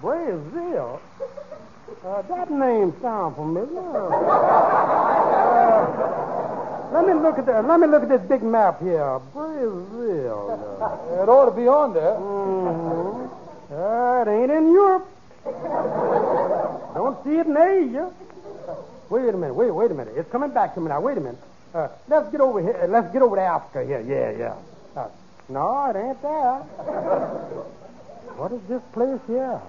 Brazil? 0.00 1.00
Uh, 2.04 2.22
that 2.22 2.50
name 2.50 2.94
sounds 3.02 3.36
familiar. 3.36 4.12
Uh, 4.12 4.20
let 6.92 7.06
me 7.06 7.12
look 7.14 7.38
at 7.38 7.46
the, 7.46 7.62
let 7.62 7.78
me 7.78 7.86
look 7.86 8.02
at 8.02 8.08
this 8.08 8.22
big 8.22 8.42
map 8.42 8.80
here. 8.80 9.20
Brazil. 9.32 10.58
It 11.22 11.28
ought 11.28 11.44
to 11.44 11.52
be 11.52 11.68
on 11.68 11.92
there. 11.94 12.16
Mm-hmm. 12.16 13.74
Uh, 13.74 14.22
it 14.22 14.28
ain't 14.28 14.50
in 14.50 14.72
Europe. 14.72 15.06
Don't 16.94 17.22
see 17.22 17.36
it 17.38 17.46
in 17.46 17.56
Asia. 17.56 18.10
Wait 19.10 19.28
a 19.28 19.36
minute. 19.36 19.54
Wait, 19.54 19.70
wait 19.70 19.90
a 19.90 19.94
minute. 19.94 20.14
It's 20.16 20.30
coming 20.30 20.50
back 20.50 20.74
to 20.74 20.80
me 20.80 20.88
now. 20.88 21.00
Wait 21.00 21.18
a 21.18 21.20
minute. 21.20 21.40
Uh, 21.74 21.88
let's 22.08 22.30
get 22.30 22.40
over 22.40 22.60
here. 22.60 22.78
uh, 22.82 22.86
Let's 22.86 23.12
get 23.12 23.22
over 23.22 23.36
to 23.36 23.42
Africa 23.42 23.84
here. 23.86 24.00
Yeah, 24.00 24.30
yeah. 24.38 24.54
Uh, 25.00 25.08
no, 25.48 25.86
it 25.90 25.96
ain't 25.96 26.22
there. 26.22 26.54
what 28.38 28.52
is 28.52 28.60
this 28.68 28.82
place 28.92 29.20
here? 29.26 29.60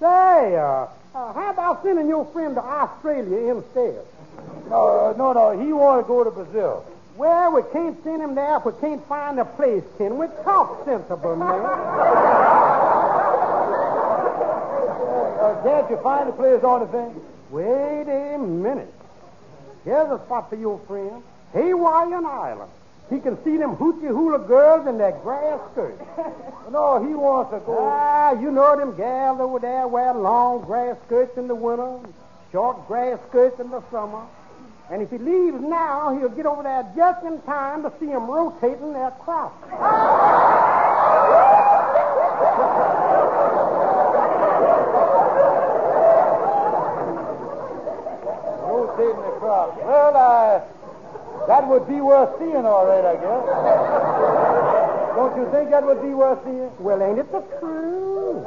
Say, 0.00 0.56
uh, 0.56 0.86
uh, 1.14 1.32
how 1.32 1.50
about 1.50 1.82
sending 1.82 2.08
your 2.08 2.24
friend 2.26 2.54
to 2.54 2.62
Australia 2.62 3.54
instead? 3.54 4.04
No, 4.70 5.14
no, 5.16 5.32
no. 5.32 5.50
He 5.64 5.72
want 5.72 6.04
to 6.04 6.08
go 6.08 6.22
to 6.24 6.30
Brazil. 6.30 6.84
Well, 7.16 7.52
we 7.54 7.62
can't 7.72 8.02
send 8.04 8.20
him 8.20 8.34
there 8.34 8.56
if 8.58 8.64
we 8.66 8.72
can't 8.80 9.04
find 9.08 9.38
a 9.40 9.44
place, 9.46 9.82
can 9.96 10.18
we? 10.18 10.26
Talk 10.44 10.84
sensible, 10.84 11.34
man. 11.36 11.62
Uh, 15.36 15.62
can't 15.62 15.88
you 15.90 15.96
find 15.98 16.28
a 16.28 16.32
place 16.32 16.62
on 16.64 16.80
the 16.80 16.86
thing? 16.88 17.14
Wait 17.50 18.08
a 18.08 18.38
minute. 18.38 18.92
Here's 19.84 20.10
a 20.10 20.18
spot 20.24 20.50
for 20.50 20.56
your 20.56 20.78
friend. 20.86 21.22
Hawaiian 21.52 22.26
Island. 22.26 22.70
He 23.08 23.20
can 23.20 23.42
see 23.44 23.56
them 23.56 23.76
hoochie 23.76 24.08
hula 24.08 24.40
girls 24.40 24.86
in 24.88 24.98
their 24.98 25.12
grass 25.12 25.60
skirts. 25.72 26.02
No, 26.72 26.98
he 27.06 27.14
wants 27.14 27.52
to 27.52 27.60
go. 27.60 27.78
Ah, 27.78 28.32
you 28.32 28.50
know 28.50 28.76
them 28.76 28.96
gals 28.96 29.38
over 29.40 29.60
there 29.60 29.86
wear 29.86 30.12
long 30.12 30.64
grass 30.64 30.96
skirts 31.06 31.38
in 31.38 31.46
the 31.46 31.54
winter, 31.54 32.00
short 32.50 32.88
grass 32.88 33.20
skirts 33.28 33.60
in 33.60 33.70
the 33.70 33.80
summer. 33.92 34.22
And 34.90 35.00
if 35.00 35.10
he 35.12 35.18
leaves 35.18 35.60
now, 35.60 36.16
he'll 36.18 36.28
get 36.28 36.44
over 36.44 36.64
there 36.64 36.84
just 36.96 37.24
in 37.24 37.40
time 37.42 37.84
to 37.84 37.92
see 38.00 38.06
them 38.06 38.26
rotating 38.28 38.92
their 38.92 39.12
crops. 39.12 39.62
Rotating 48.66 49.22
the 49.22 49.35
crop. 49.46 49.78
Well, 49.78 50.16
uh, 50.16 50.60
that 51.46 51.68
would 51.68 51.86
be 51.86 52.00
worth 52.00 52.38
seeing, 52.38 52.66
all 52.66 52.86
right, 52.86 53.04
I 53.04 53.14
guess. 53.14 53.46
Don't 55.14 55.36
you 55.38 55.46
think 55.52 55.70
that 55.70 55.86
would 55.86 56.02
be 56.02 56.10
worth 56.10 56.42
seeing? 56.44 56.70
Well, 56.78 57.02
ain't 57.02 57.18
it 57.18 57.30
the 57.30 57.40
truth? 57.60 58.44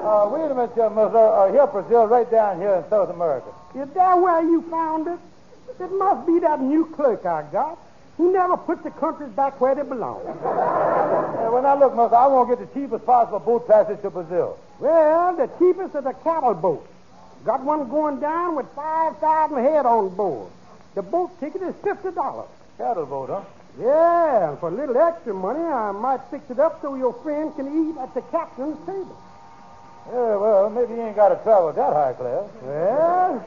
Uh, 0.00 0.28
wait 0.32 0.50
a 0.50 0.54
minute, 0.54 0.76
mister. 0.76 1.16
Uh, 1.16 1.50
here, 1.52 1.66
Brazil, 1.66 2.06
right 2.06 2.30
down 2.30 2.60
here 2.60 2.74
in 2.74 2.84
South 2.90 3.10
America. 3.10 3.48
Is 3.74 3.88
that 3.94 4.14
where 4.20 4.42
you 4.42 4.62
found 4.70 5.08
it? 5.08 5.18
It 5.80 5.90
must 5.92 6.26
be 6.26 6.38
that 6.40 6.60
new 6.60 6.84
clerk 6.94 7.24
I 7.24 7.42
got. 7.50 7.78
He 8.18 8.24
never 8.24 8.58
puts 8.58 8.82
the 8.82 8.90
countries 8.90 9.30
back 9.30 9.58
where 9.60 9.74
they 9.74 9.82
belong. 9.82 10.20
Uh, 10.26 11.48
well, 11.50 11.62
now, 11.62 11.78
look, 11.78 11.94
Mother, 11.96 12.16
I 12.16 12.26
want 12.26 12.50
to 12.50 12.56
get 12.56 12.74
the 12.74 12.78
cheapest 12.78 13.06
possible 13.06 13.38
boat 13.38 13.66
passage 13.66 14.02
to 14.02 14.10
Brazil. 14.10 14.58
Well, 14.78 15.36
the 15.36 15.48
cheapest 15.58 15.94
is 15.94 16.04
a 16.04 16.12
cattle 16.12 16.52
boat. 16.52 16.86
Got 17.44 17.62
one 17.64 17.88
going 17.88 18.20
down 18.20 18.56
with 18.56 18.66
5,000 18.74 19.56
head 19.58 19.86
on 19.86 20.14
board. 20.14 20.50
The 20.94 21.02
boat 21.02 21.38
ticket 21.40 21.62
is 21.62 21.74
$50. 21.76 22.46
Cattle 22.76 23.06
boat, 23.06 23.30
huh? 23.30 23.42
Yeah, 23.78 24.50
and 24.50 24.58
for 24.58 24.68
a 24.68 24.72
little 24.72 24.96
extra 24.98 25.32
money, 25.32 25.60
I 25.60 25.92
might 25.92 26.20
fix 26.30 26.50
it 26.50 26.58
up 26.58 26.82
so 26.82 26.96
your 26.96 27.14
friend 27.22 27.54
can 27.56 27.66
eat 27.66 27.98
at 28.00 28.12
the 28.14 28.22
captain's 28.22 28.78
table. 28.84 29.16
Yeah, 30.08 30.36
well, 30.36 30.70
maybe 30.70 30.94
you 30.94 31.02
ain't 31.02 31.16
got 31.16 31.28
to 31.28 31.36
travel 31.44 31.72
that 31.72 31.92
high 31.92 32.12
class. 32.14 32.44
Well, 32.62 33.46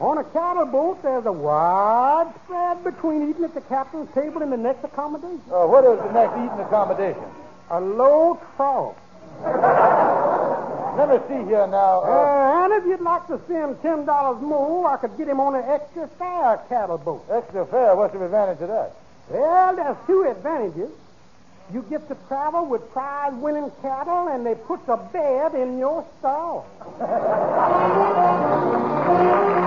on 0.00 0.18
a 0.18 0.24
cattle 0.24 0.66
boat, 0.66 1.02
there's 1.02 1.26
a 1.26 1.32
wide 1.32 2.32
spread 2.44 2.82
between 2.82 3.28
eating 3.30 3.44
at 3.44 3.54
the 3.54 3.60
captain's 3.62 4.12
table 4.14 4.42
and 4.42 4.50
the 4.50 4.56
next 4.56 4.84
accommodation. 4.84 5.42
Uh, 5.50 5.66
what 5.66 5.84
is 5.84 5.98
the 5.98 6.12
next 6.12 6.32
eating 6.32 6.60
accommodation? 6.64 7.24
A 7.70 7.80
low 7.80 8.40
trough. 8.56 8.96
Let 9.44 11.08
me 11.10 11.18
see 11.28 11.44
here 11.48 11.66
now. 11.66 12.02
Uh, 12.02 12.08
Uh, 12.08 12.64
and 12.64 12.72
if 12.74 12.84
you'd 12.86 13.00
like 13.00 13.26
to 13.28 13.38
spend 13.44 13.80
ten 13.82 14.04
dollars 14.04 14.40
more, 14.42 14.90
I 14.90 14.96
could 14.96 15.16
get 15.16 15.28
him 15.28 15.38
on 15.40 15.54
an 15.54 15.64
extra 15.66 16.08
fare 16.18 16.58
cattle 16.68 16.98
boat. 16.98 17.24
extra 17.30 17.64
fare. 17.66 17.94
What's 17.94 18.14
the 18.14 18.24
advantage 18.24 18.60
of 18.62 18.68
that? 18.68 18.92
Well, 19.30 19.76
there's 19.76 19.96
two 20.06 20.22
advantages. 20.28 20.90
You 21.72 21.82
get 21.90 22.08
to 22.08 22.16
travel 22.28 22.64
with 22.64 22.90
prize-winning 22.92 23.70
cattle, 23.82 24.28
and 24.28 24.44
they 24.46 24.54
put 24.54 24.80
a 24.88 24.96
bed 24.96 25.54
in 25.54 25.78
your 25.78 26.02
stall. 26.18 26.66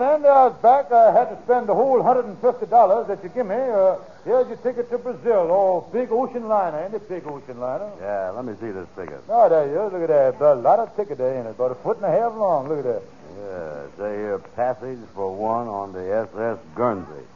Brother 0.00 0.32
I 0.32 0.48
was 0.48 0.56
back. 0.62 0.90
I 0.90 1.12
had 1.12 1.28
to 1.28 1.36
spend 1.44 1.68
the 1.68 1.74
whole 1.74 2.00
$150 2.00 2.40
that 2.40 3.22
you 3.22 3.28
give 3.28 3.44
me. 3.44 3.52
Uh, 3.54 3.96
here's 4.24 4.48
your 4.48 4.56
ticket 4.64 4.88
to 4.88 4.96
Brazil. 4.96 5.52
Oh, 5.52 5.86
big 5.92 6.10
ocean 6.10 6.48
liner, 6.48 6.84
ain't 6.84 6.94
it? 6.94 7.06
Big 7.06 7.26
ocean 7.26 7.60
liner. 7.60 7.92
Yeah, 8.00 8.30
let 8.30 8.46
me 8.46 8.54
see 8.62 8.70
this 8.72 8.88
ticket. 8.96 9.20
Oh, 9.28 9.50
there 9.50 9.68
you 9.68 9.76
is. 9.76 9.92
Look 9.92 10.08
at 10.08 10.08
that. 10.08 10.40
A 10.40 10.54
lot 10.54 10.78
of 10.78 10.96
ticket 10.96 11.18
there, 11.18 11.36
ain't 11.36 11.48
it? 11.48 11.50
About 11.50 11.72
a 11.72 11.74
foot 11.84 11.98
and 11.98 12.06
a 12.06 12.10
half 12.10 12.32
long. 12.32 12.70
Look 12.70 12.78
at 12.78 12.84
that. 12.88 13.02
Yeah, 13.36 13.88
say 13.98 14.16
here, 14.16 14.38
passage 14.56 15.00
for 15.14 15.36
one 15.36 15.68
on 15.68 15.92
the 15.92 16.00
SS 16.32 16.56
Guernsey. 16.74 17.26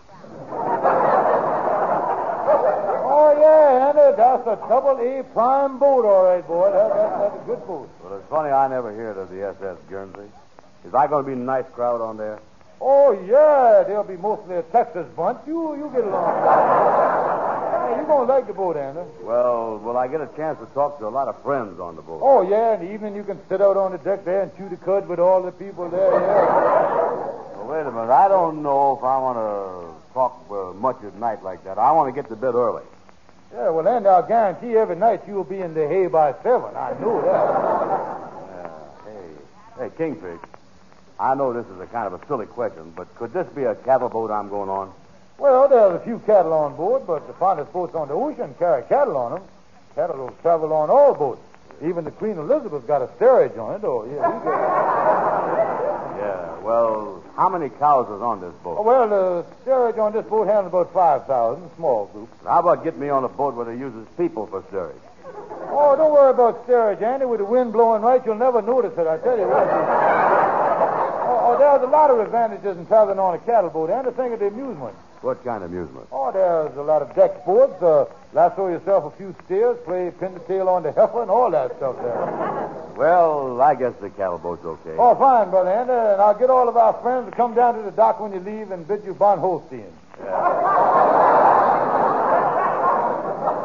Oh, 3.05 3.37
yeah, 3.45 3.93
Andy. 3.93 4.17
That's 4.17 4.47
a 4.49 4.57
double 4.73 5.05
E 5.05 5.21
prime 5.35 5.77
boat, 5.77 6.07
all 6.07 6.25
right, 6.33 6.47
boy. 6.49 6.73
That, 6.73 6.89
that, 6.89 7.19
that's 7.29 7.43
a 7.43 7.45
good 7.45 7.61
boat. 7.67 7.91
Well, 8.03 8.17
it's 8.17 8.27
funny 8.31 8.49
I 8.49 8.69
never 8.69 8.91
heard 8.91 9.19
of 9.19 9.29
the 9.29 9.53
SS 9.53 9.77
Guernsey. 9.91 10.33
Is 10.87 10.95
I 10.95 11.07
going 11.09 11.25
to 11.25 11.29
be 11.29 11.35
a 11.35 11.37
nice 11.37 11.69
crowd 11.75 12.01
on 12.01 12.17
there? 12.17 12.41
Oh, 12.81 13.13
yeah. 13.13 13.85
They'll 13.87 14.05
be 14.05 14.17
mostly 14.17 14.57
a 14.57 14.63
Texas 14.63 15.07
bunch. 15.17 15.39
You 15.47 15.77
you 15.77 15.91
get 15.93 16.05
along. 16.05 16.25
hey, 16.35 17.97
you're 17.97 18.07
going 18.07 18.27
to 18.27 18.33
like 18.33 18.47
the 18.47 18.53
boat, 18.53 18.77
Andy. 18.77 19.01
Well, 19.23 19.79
will 19.79 19.97
I 19.97 20.09
get 20.09 20.21
a 20.21 20.29
chance 20.37 20.59
to 20.59 20.67
talk 20.75 20.99
to 20.99 21.07
a 21.07 21.13
lot 21.13 21.29
of 21.29 21.43
friends 21.43 21.81
on 21.81 21.97
the 21.97 22.03
boat? 22.03 22.21
Oh, 22.23 22.43
yeah. 22.49 22.75
In 22.75 22.87
the 22.87 22.93
evening, 22.93 23.17
you 23.17 23.25
can 23.25 23.39
sit 23.49 23.61
out 23.61 23.77
on 23.77 23.93
the 23.93 23.99
deck 23.99 24.25
there 24.25 24.43
and 24.43 24.57
chew 24.57 24.69
the 24.69 24.77
cud 24.77 25.09
with 25.09 25.19
all 25.19 25.43
the 25.43 25.53
people 25.53 25.89
there, 25.89 26.13
yeah. 26.13 27.57
Well, 27.57 27.67
wait 27.69 27.87
a 27.87 27.91
minute. 27.91 28.11
I 28.11 28.29
don't 28.29 28.63
know 28.63 28.97
if 28.97 29.05
I 29.05 29.19
want 29.19 29.39
to 29.39 30.13
talk 30.13 30.45
uh, 30.51 30.73
much 30.75 31.03
at 31.05 31.15
night 31.17 31.43
like 31.43 31.65
that. 31.65 31.79
I 31.79 31.93
want 31.93 32.15
to 32.15 32.21
get 32.21 32.29
to 32.31 32.37
bed 32.37 32.55
early. 32.55 32.85
Yeah, 33.55 33.71
well, 33.71 33.87
Andy, 33.87 34.09
I'll 34.09 34.27
guarantee 34.27 34.77
every 34.77 34.97
night 34.97 35.23
you'll 35.29 35.45
be 35.45 35.61
in 35.61 35.75
the 35.75 35.87
hay 35.87 36.09
by 36.09 36.35
seven. 36.43 36.75
I 36.77 36.93
know 37.01 37.23
that. 37.23 39.07
Yeah. 39.07 39.13
Hey, 39.13 39.89
hey, 39.89 39.91
Kingfish. 39.97 40.41
I 41.19 41.35
know 41.35 41.53
this 41.53 41.67
is 41.67 41.81
a 41.81 41.87
kind 41.87 42.13
of 42.13 42.21
a 42.21 42.27
silly 42.27 42.47
question, 42.47 42.93
but 42.97 43.15
could 43.17 43.33
this 43.33 43.47
be 43.55 43.65
a 43.65 43.75
cattle 43.75 44.09
boat 44.09 44.31
I'm 44.31 44.49
going 44.49 44.69
on? 44.69 44.93
Well, 45.39 45.69
there's 45.69 46.01
a 46.01 46.05
few 46.05 46.19
cattle 46.21 46.53
on 46.53 46.77
board, 46.77 47.07
but 47.07 47.27
the 47.27 47.33
finest 47.35 47.73
boats 47.73 47.95
on 47.95 48.09
the 48.09 48.15
ocean 48.15 48.55
carry 48.59 48.83
cattle 48.85 49.17
on 49.17 49.33
them. 49.33 49.43
Cattle 49.95 50.17
will 50.17 50.35
travel 50.43 50.73
on 50.73 50.91
all 50.91 51.15
boats. 51.15 51.41
Even 51.83 52.05
the 52.05 52.11
Queen 52.13 52.39
Elizabeth's 52.39 52.87
got 52.87 53.03
a 53.03 53.09
steerage 53.17 53.57
on 53.57 53.75
it. 53.75 53.85
Oh, 53.85 54.05
yeah. 54.05 54.43
Yeah, 56.19 56.59
well, 56.61 57.23
how 57.37 57.49
many 57.49 57.69
cows 57.69 58.07
is 58.07 58.23
on 58.23 58.41
this 58.41 58.55
boat? 58.63 58.79
Oh, 58.79 58.83
well, 58.83 59.09
the 59.09 59.45
steerage 59.63 59.99
on 59.99 60.13
this 60.13 60.25
boat 60.27 60.47
handles 60.47 60.69
about 60.69 60.93
5,000, 60.93 61.71
small 61.77 62.07
group. 62.07 62.29
How 62.45 62.61
about 62.61 62.85
getting 62.85 63.01
me 63.01 63.09
on 63.09 63.25
a 63.25 63.29
boat 63.29 63.55
where 63.55 63.67
they 63.67 63.77
uses 63.77 64.07
people 64.17 64.47
for 64.47 64.63
steerage? 64.69 64.97
Oh, 65.71 65.97
don't 65.97 66.13
worry 66.13 66.31
about 66.31 66.63
steerage, 66.65 67.03
Andy. 67.03 67.27
With 67.27 67.41
the 67.41 67.45
wind 67.45 67.73
blowing 67.73 68.03
right, 68.03 68.25
you'll 68.25 68.37
never 68.37 68.63
notice 68.63 68.97
it, 68.97 69.07
I 69.07 69.19
tell 69.19 69.37
you 69.37 69.49
what. 69.49 70.44
There's 71.65 71.83
a 71.83 71.87
lot 71.91 72.11
of 72.11 72.21
advantages 72.21 72.77
in 72.77 72.87
traveling 72.87 73.19
on 73.19 73.35
a 73.35 73.39
cattle 73.39 73.71
boat, 73.71 73.91
and 73.91 74.05
to 74.05 74.13
think 74.13 74.35
of 74.35 74.41
the 74.41 74.49
amusement. 74.49 74.95
What 75.23 75.43
kind 75.43 75.65
of 75.65 75.71
amusement? 75.71 76.07
Oh, 76.13 76.31
there's 76.31 76.77
a 76.77 76.83
lot 76.83 77.01
of 77.01 77.15
deck 77.17 77.41
sports. 77.43 77.81
Uh, 77.83 78.05
lasso 78.35 78.69
yourself 78.69 79.13
a 79.13 79.17
few 79.17 79.35
steers, 79.47 79.79
play 79.87 80.13
pin 80.21 80.35
the 80.35 80.41
tail 80.41 80.69
on 80.69 80.83
the 80.83 80.93
heifer, 80.93 81.23
and 81.23 81.31
all 81.31 81.51
that 81.51 81.77
stuff 81.77 81.97
there. 81.97 82.71
Well, 82.95 83.61
I 83.61 83.75
guess 83.75 83.93
the 84.01 84.09
cattle 84.09 84.39
boat's 84.39 84.65
okay. 84.65 84.95
Oh, 84.97 85.17
fine, 85.17 85.51
Brother 85.51 85.71
Andy. 85.71 85.91
And 85.91 86.21
I'll 86.23 86.39
get 86.39 86.49
all 86.49 86.69
of 86.69 86.77
our 86.77 86.93
friends 87.03 87.29
to 87.29 87.35
come 87.37 87.53
down 87.53 87.75
to 87.75 87.83
the 87.83 87.91
dock 87.91 88.21
when 88.21 88.33
you 88.33 88.39
leave 88.39 88.71
and 88.71 88.87
bid 88.87 89.05
you 89.05 89.15
Bon 89.15 89.37
Holstein. 89.37 89.91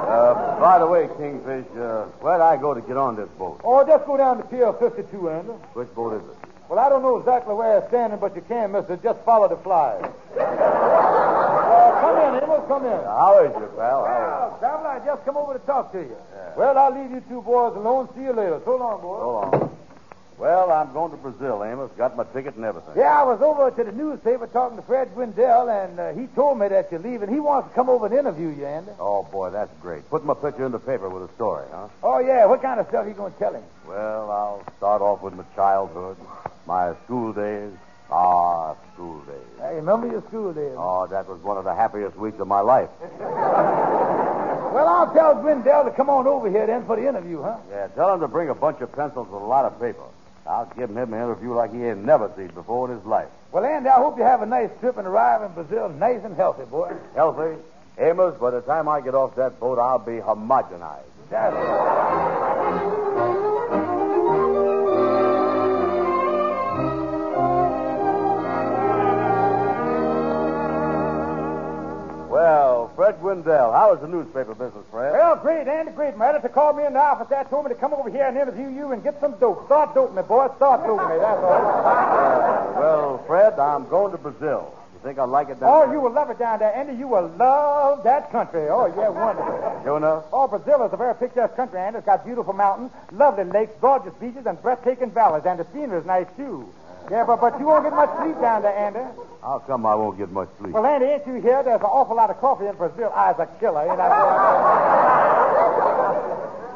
Uh, 0.09 0.59
by 0.59 0.79
the 0.79 0.87
way, 0.87 1.07
Kingfish, 1.19 1.65
uh, 1.77 2.05
where'd 2.21 2.41
I 2.41 2.57
go 2.57 2.73
to 2.73 2.81
get 2.81 2.97
on 2.97 3.15
this 3.17 3.29
boat? 3.37 3.61
Oh, 3.63 3.85
just 3.85 4.07
go 4.07 4.17
down 4.17 4.37
to 4.37 4.43
Pier 4.45 4.73
52, 4.73 5.29
Andy. 5.29 5.51
Which 5.73 5.93
boat 5.93 6.13
is 6.19 6.27
it? 6.27 6.48
Well, 6.69 6.77
I 6.77 6.87
don't 6.87 7.01
know 7.01 7.17
exactly 7.17 7.55
where 7.55 7.79
it's 7.79 7.87
standing, 7.87 8.19
but 8.19 8.35
you 8.35 8.43
can, 8.47 8.71
mister. 8.71 8.95
Just 8.97 9.19
follow 9.25 9.49
the 9.49 9.57
flies. 9.57 10.05
uh, 10.39 11.97
come 11.99 12.35
in, 12.35 12.43
Amos, 12.43 12.67
come 12.67 12.85
in. 12.85 13.03
How 13.09 13.43
is 13.43 13.51
you, 13.59 13.67
pal? 13.75 14.03
Well, 14.03 14.57
Traveler, 14.59 14.87
I 14.87 15.03
just 15.03 15.25
come 15.25 15.37
over 15.37 15.53
to 15.53 15.65
talk 15.65 15.91
to 15.93 15.99
you. 15.99 16.15
Well, 16.55 16.77
I'll 16.77 16.93
leave 16.93 17.09
you 17.09 17.21
two 17.27 17.41
boys 17.41 17.75
alone. 17.75 18.07
See 18.15 18.21
you 18.21 18.33
later. 18.33 18.61
So 18.65 18.75
long, 18.77 19.01
boys. 19.01 19.19
So 19.19 19.31
long. 19.33 19.77
Well, 20.39 20.71
I'm 20.71 20.93
going 20.93 21.11
to 21.11 21.17
Brazil, 21.17 21.65
Amos. 21.65 21.91
Got 21.97 22.15
my 22.15 22.23
ticket 22.23 22.55
and 22.55 22.63
everything. 22.63 22.93
Yeah, 22.95 23.19
I 23.19 23.23
was 23.23 23.41
over 23.41 23.71
to 23.71 23.83
the 23.83 23.91
newspaper 23.91 24.47
talking 24.47 24.77
to 24.77 24.83
Fred 24.83 25.13
Gwendell, 25.13 25.67
and 25.67 25.99
uh, 25.99 26.13
he 26.13 26.27
told 26.27 26.59
me 26.59 26.69
that 26.69 26.89
you're 26.91 27.01
leaving. 27.01 27.27
He 27.27 27.41
wants 27.41 27.67
to 27.69 27.75
come 27.75 27.89
over 27.89 28.05
and 28.05 28.15
interview 28.15 28.47
you, 28.47 28.65
Andy. 28.65 28.91
Oh, 28.99 29.23
boy, 29.23 29.49
that's 29.49 29.75
great. 29.81 30.09
Put 30.09 30.23
my 30.23 30.35
picture 30.35 30.65
in 30.65 30.71
the 30.71 30.79
paper 30.79 31.09
with 31.09 31.29
a 31.29 31.33
story, 31.33 31.65
huh? 31.71 31.89
Oh, 32.01 32.19
yeah. 32.19 32.45
What 32.45 32.61
kind 32.61 32.79
of 32.79 32.87
stuff 32.87 33.05
are 33.05 33.09
you 33.09 33.15
going 33.15 33.33
to 33.33 33.39
tell 33.39 33.53
him? 33.53 33.63
Well, 33.85 34.31
I'll 34.31 34.63
start 34.77 35.01
off 35.01 35.21
with 35.21 35.33
my 35.33 35.43
childhood, 35.55 36.15
my 36.69 36.93
school 37.05 37.33
days. 37.33 37.71
Ah, 38.11 38.75
school 38.93 39.19
days. 39.21 39.61
I 39.61 39.71
remember 39.71 40.07
your 40.07 40.21
school 40.29 40.53
days? 40.53 40.75
Oh, 40.77 41.07
that 41.07 41.27
was 41.27 41.41
one 41.41 41.57
of 41.57 41.63
the 41.63 41.73
happiest 41.73 42.15
weeks 42.15 42.39
of 42.39 42.47
my 42.47 42.61
life. 42.61 42.89
Well, 44.69 44.87
I'll 44.87 45.11
tell 45.11 45.33
Gwendell 45.33 45.85
to 45.85 45.91
come 45.97 46.11
on 46.11 46.27
over 46.27 46.47
here 46.47 46.67
then 46.67 46.85
for 46.85 46.95
the 46.95 47.07
interview, 47.09 47.41
huh? 47.41 47.57
Yeah, 47.71 47.87
tell 47.87 48.13
him 48.13 48.19
to 48.19 48.27
bring 48.27 48.49
a 48.49 48.53
bunch 48.53 48.81
of 48.81 48.91
pencils 48.91 49.27
with 49.27 49.41
a 49.41 49.45
lot 49.45 49.65
of 49.65 49.79
paper. 49.81 50.03
I'll 50.45 50.71
give 50.77 50.91
him 50.91 50.97
an 51.11 51.11
interview 51.11 51.53
like 51.53 51.73
he 51.73 51.83
ain't 51.83 52.05
never 52.05 52.31
seen 52.37 52.49
before 52.49 52.87
in 52.87 52.95
his 52.97 53.03
life. 53.03 53.29
Well, 53.51 53.65
Andy, 53.65 53.89
I 53.89 53.95
hope 53.95 54.19
you 54.19 54.23
have 54.23 54.43
a 54.43 54.45
nice 54.45 54.69
trip 54.79 54.97
and 54.97 55.07
arrive 55.07 55.41
in 55.41 55.53
Brazil 55.53 55.89
nice 55.89 56.23
and 56.23 56.35
healthy, 56.35 56.65
boy. 56.65 56.93
Healthy? 57.15 57.59
Amos, 57.97 58.39
by 58.39 58.51
the 58.51 58.61
time 58.61 58.87
I 58.87 59.01
get 59.01 59.15
off 59.15 59.35
that 59.37 59.59
boat, 59.59 59.79
I'll 59.79 59.97
be 59.97 60.21
homogenized. 60.21 61.01
That's 61.31 61.55
Fred 72.99 73.21
Gwendell, 73.21 73.71
how 73.71 73.93
is 73.95 74.01
the 74.01 74.09
newspaper 74.09 74.53
business, 74.53 74.83
Fred? 74.91 75.13
Well, 75.13 75.37
great, 75.37 75.69
Andy, 75.69 75.93
great. 75.93 76.17
My 76.17 76.27
editor 76.35 76.49
called 76.49 76.75
me 76.75 76.85
in 76.85 76.91
the 76.91 76.99
office 76.99 77.27
there, 77.29 77.45
told 77.45 77.63
me 77.63 77.69
to 77.69 77.75
come 77.79 77.93
over 77.93 78.09
here 78.09 78.25
and 78.27 78.35
interview 78.37 78.67
you 78.67 78.91
and 78.91 79.01
get 79.01 79.21
some 79.21 79.39
dope. 79.39 79.67
Start 79.67 79.95
doping 79.95 80.17
me, 80.17 80.21
boy. 80.23 80.49
Start 80.57 80.83
doping 80.85 81.07
me, 81.07 81.15
that's 81.15 81.39
all. 81.39 81.63
Uh, 81.63 82.75
well, 82.77 83.23
Fred, 83.25 83.57
I'm 83.57 83.87
going 83.87 84.11
to 84.11 84.17
Brazil. 84.17 84.75
You 84.91 84.99
think 85.01 85.17
I'll 85.17 85.27
like 85.31 85.47
it 85.47 85.61
down 85.61 85.69
Oh, 85.71 85.79
there? 85.79 85.87
Oh, 85.87 85.91
you 85.93 86.01
will 86.01 86.11
love 86.11 86.29
it 86.29 86.39
down 86.39 86.59
there, 86.59 86.75
Andy. 86.75 86.91
You 86.99 87.07
will 87.07 87.29
love 87.39 88.03
that 88.03 88.33
country. 88.33 88.67
Oh, 88.67 88.87
yeah, 88.87 89.07
wonderful. 89.15 89.81
Sure 89.85 89.95
enough? 89.95 90.25
Oh, 90.33 90.49
Brazil 90.49 90.83
is 90.83 90.91
a 90.91 90.97
very 90.97 91.15
picturesque 91.15 91.55
country, 91.55 91.79
Andy. 91.79 91.99
It's 91.99 92.05
got 92.05 92.25
beautiful 92.25 92.51
mountains, 92.51 92.91
lovely 93.13 93.45
lakes, 93.45 93.71
gorgeous 93.79 94.13
beaches, 94.19 94.45
and 94.45 94.61
breathtaking 94.61 95.11
valleys, 95.11 95.45
and 95.45 95.57
the 95.57 95.65
scenery 95.71 95.99
is 96.01 96.05
nice, 96.05 96.27
too. 96.35 96.67
Yeah, 97.09 97.23
but, 97.25 97.41
but 97.41 97.59
you 97.59 97.65
won't 97.65 97.83
get 97.83 97.93
much 97.93 98.09
sleep 98.21 98.39
down 98.39 98.61
there, 98.61 98.77
Andy. 98.77 98.99
How 99.41 99.63
come 99.65 99.85
I 99.85 99.95
won't 99.95 100.17
get 100.17 100.31
much 100.31 100.49
sleep? 100.59 100.73
Well, 100.73 100.85
Andy, 100.85 101.07
ain't 101.07 101.25
you 101.25 101.41
here? 101.41 101.63
There's 101.63 101.81
an 101.81 101.87
awful 101.87 102.15
lot 102.15 102.29
of 102.29 102.39
coffee 102.39 102.67
in 102.67 102.75
Brazil. 102.75 103.11
I's 103.15 103.39
a 103.39 103.47
killer, 103.59 103.81
ain't 103.89 103.99
I? 103.99 104.09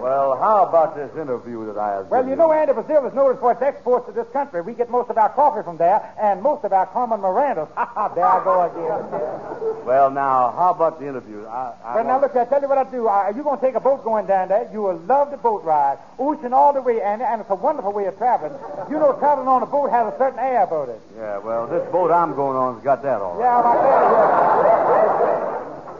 Well, 0.03 0.35
how 0.35 0.65
about 0.67 0.97
this 0.97 1.15
interview 1.15 1.65
that 1.67 1.77
I 1.77 1.95
have 1.95 2.07
Well, 2.07 2.27
you 2.27 2.35
know, 2.35 2.51
Andy, 2.51 2.73
Brazil 2.73 3.07
is 3.07 3.13
noted 3.13 3.39
for 3.39 3.53
its 3.53 3.61
exports 3.61 4.05
to 4.07 4.11
this 4.11 4.27
country. 4.33 4.59
We 4.59 4.73
get 4.73 4.89
most 4.91 5.09
of 5.09 5.17
our 5.17 5.29
coffee 5.29 5.63
from 5.63 5.77
there, 5.77 6.03
and 6.19 6.41
most 6.43 6.65
of 6.65 6.73
our 6.73 6.87
Carmen 6.87 7.21
Mirandas. 7.21 7.69
Ha 7.83 7.85
ha, 7.85 8.07
there 8.09 8.25
I 8.25 8.43
go 8.43 8.67
again. 8.67 9.85
Well, 9.85 10.11
now, 10.11 10.51
how 10.51 10.71
about 10.71 10.99
the 10.99 11.07
interview? 11.07 11.45
I, 11.45 11.73
I 11.83 11.95
Well, 11.95 12.03
now, 12.03 12.19
look, 12.19 12.35
I 12.35 12.43
tell 12.43 12.61
you 12.61 12.67
what 12.67 12.77
I 12.77 12.83
do. 12.91 13.07
Are 13.07 13.31
you 13.31 13.43
going 13.43 13.59
to 13.59 13.65
take 13.65 13.75
a 13.75 13.79
boat 13.79 14.03
going 14.03 14.25
down 14.27 14.49
there? 14.49 14.69
You 14.73 14.81
will 14.81 14.97
love 15.07 15.31
the 15.31 15.37
boat 15.37 15.63
ride. 15.63 15.99
Ocean 16.19 16.51
all 16.51 16.73
the 16.73 16.81
way, 16.81 17.01
Andy, 17.01 17.23
and 17.23 17.39
it's 17.39 17.49
a 17.49 17.55
wonderful 17.55 17.93
way 17.93 18.05
of 18.05 18.17
traveling. 18.17 18.53
You 18.89 18.99
know, 18.99 19.13
traveling 19.13 19.47
on 19.47 19.63
a 19.63 19.65
boat 19.65 19.89
has 19.89 20.13
a 20.13 20.17
certain 20.17 20.39
air 20.39 20.63
about 20.63 20.89
it. 20.89 20.99
Yeah, 21.15 21.37
well, 21.37 21.65
this 21.67 21.89
boat 21.91 22.11
I'm 22.11 22.35
going 22.35 22.57
on's 22.57 22.83
got 22.83 23.03
that 23.03 23.21
all 23.21 23.35
right. 23.35 23.47
Yeah, 23.47 23.57
I 23.57 23.73
tell 23.73 25.39
you. 25.39 25.43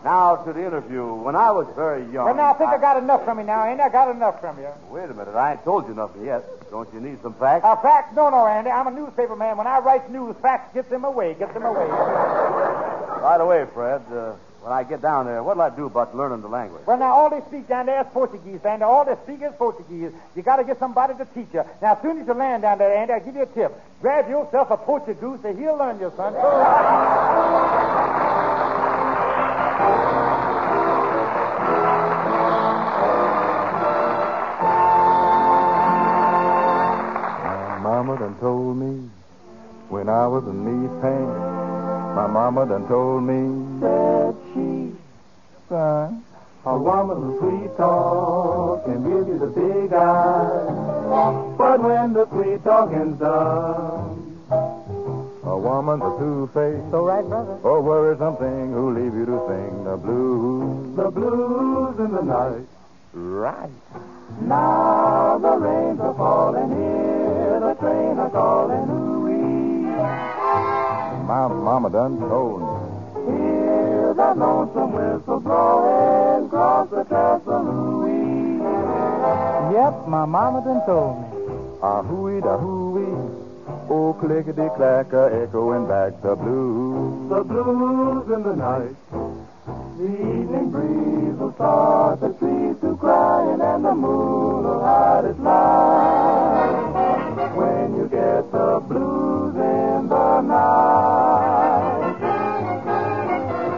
Now, 0.03 0.35
to 0.35 0.51
the 0.51 0.59
interview. 0.59 1.13
When 1.13 1.35
I 1.35 1.51
was 1.51 1.65
very 1.75 2.03
young. 2.11 2.25
Well, 2.25 2.35
now, 2.35 2.53
I 2.53 2.57
think 2.57 2.69
I 2.69 2.77
got 2.77 2.97
enough 2.97 3.23
from 3.23 3.39
you 3.39 3.45
now, 3.45 3.63
Andy. 3.63 3.81
I 3.81 3.89
got 3.89 4.13
enough 4.13 4.41
from 4.41 4.59
you. 4.59 4.67
Wait 4.89 5.09
a 5.09 5.13
minute. 5.13 5.33
I 5.33 5.53
ain't 5.53 5.63
told 5.63 5.87
you 5.87 5.93
nothing 5.93 6.25
yet. 6.25 6.43
Don't 6.69 6.93
you 6.93 6.99
need 6.99 7.21
some 7.21 7.33
facts? 7.35 7.63
Uh, 7.63 7.77
facts? 7.77 8.13
No, 8.15 8.29
no, 8.29 8.45
Andy. 8.45 8.69
I'm 8.69 8.87
a 8.87 8.91
newspaper 8.91 9.35
man. 9.35 9.55
When 9.55 9.67
I 9.67 9.79
write 9.79 10.11
news, 10.11 10.35
facts 10.41 10.73
gets 10.73 10.89
them 10.89 11.05
away. 11.05 11.35
Gets 11.35 11.53
them 11.53 11.63
away. 11.63 11.87
By 11.87 13.37
the 13.37 13.45
way, 13.45 13.65
Fred, 13.73 14.01
uh, 14.11 14.33
when 14.61 14.73
I 14.73 14.83
get 14.83 15.01
down 15.01 15.25
there, 15.25 15.41
what'll 15.41 15.63
I 15.63 15.69
do 15.69 15.85
about 15.85 16.13
learning 16.13 16.41
the 16.41 16.49
language? 16.49 16.85
Well, 16.85 16.97
now, 16.97 17.13
all 17.13 17.29
they 17.29 17.39
speak 17.47 17.69
down 17.69 17.85
there 17.85 18.01
is 18.01 18.07
Portuguese, 18.11 18.59
Andy. 18.65 18.83
All 18.83 19.05
they 19.05 19.15
speak 19.23 19.41
is 19.41 19.53
Portuguese. 19.57 20.11
You 20.35 20.41
got 20.43 20.57
to 20.57 20.65
get 20.65 20.79
somebody 20.79 21.13
to 21.13 21.25
teach 21.33 21.53
you. 21.53 21.63
Now, 21.81 21.93
as 21.93 22.01
soon 22.01 22.19
as 22.19 22.27
you 22.27 22.33
land 22.33 22.63
down 22.63 22.77
there, 22.77 22.93
Andy, 22.93 23.13
I'll 23.13 23.23
give 23.23 23.35
you 23.35 23.43
a 23.43 23.45
tip. 23.45 23.71
Grab 24.01 24.27
yourself 24.27 24.69
a 24.69 24.75
Portuguese, 24.75 25.39
and 25.45 25.57
he'll 25.57 25.77
learn 25.77 25.97
you, 26.01 26.11
son. 26.17 26.33
when 39.89 40.09
I 40.09 40.27
was 40.27 40.43
in 40.45 40.65
these 40.65 41.01
pants. 41.01 41.39
My 42.15 42.27
mama 42.27 42.65
done 42.65 42.87
told 42.87 43.23
me 43.23 43.79
that 43.81 44.35
she, 44.53 44.95
son, 45.69 46.23
a 46.65 46.77
woman's 46.77 47.35
a 47.35 47.39
sweet 47.39 47.75
talk 47.75 48.85
can 48.85 49.03
give 49.03 49.27
you 49.27 49.37
the 49.37 49.47
big 49.47 49.91
eye. 49.91 51.55
But 51.57 51.81
when 51.81 52.13
the 52.13 52.25
sweet 52.29 52.63
talking's 52.63 53.19
done, 53.19 54.37
a 55.43 55.57
woman's 55.57 56.03
a 56.03 56.17
two-faced. 56.19 56.91
So 56.91 57.03
right, 57.05 57.25
brother. 57.25 57.57
Or 57.63 57.81
worrisome 57.81 58.37
thing 58.37 58.71
who 58.71 58.93
leave 58.93 59.13
you 59.13 59.25
to 59.25 59.39
sing 59.49 59.83
the 59.83 59.97
blues, 59.97 60.95
the 60.95 61.11
blues 61.11 61.99
in 61.99 62.11
the 62.11 62.21
night. 62.21 62.67
Right. 63.13 63.69
Now 64.41 65.37
the 65.39 65.57
rains 65.57 65.99
are 65.99 66.13
falling 66.15 66.69
here, 66.69 67.12
mama 71.63 71.89
done 71.89 72.19
told 72.19 72.61
me. 72.61 72.67
Hear 73.31 74.13
that 74.15 74.37
lonesome 74.37 74.91
whistle 74.91 75.39
blowing 75.39 76.45
across 76.47 76.89
the 76.89 77.03
trestle, 77.05 77.67
ooh 77.69 78.03
Yep, 79.71 80.07
my 80.07 80.25
mama 80.25 80.61
done 80.63 80.85
told 80.85 81.21
me. 81.21 81.27
A 81.81 82.03
hooey 82.03 82.41
da 82.41 82.57
hooey. 82.57 83.07
Oh, 83.89 84.13
clickety 84.19 84.67
clacker, 84.77 85.31
echoing 85.41 85.87
back 85.87 86.21
the 86.21 86.35
blues. 86.35 87.29
The 87.29 87.43
blues 87.43 88.29
in 88.29 88.43
the 88.43 88.55
night. 88.55 88.95
The 89.97 90.05
evening 90.05 90.69
breeze 90.69 91.37
will 91.39 91.53
start 91.53 92.19
the 92.19 92.33
trees 92.33 92.75
to 92.81 92.97
crying, 92.97 93.61
and 93.61 93.85
the 93.85 93.95
moon 93.95 94.63
will 94.65 94.81
hide 94.81 95.25
its 95.25 95.39
light. 95.39 96.92
When 97.55 97.95
you 97.95 98.07
get 98.07 98.51
the 98.51 98.81
blues 98.87 99.55
in 99.55 100.07
the 100.09 100.41
night, 100.41 102.17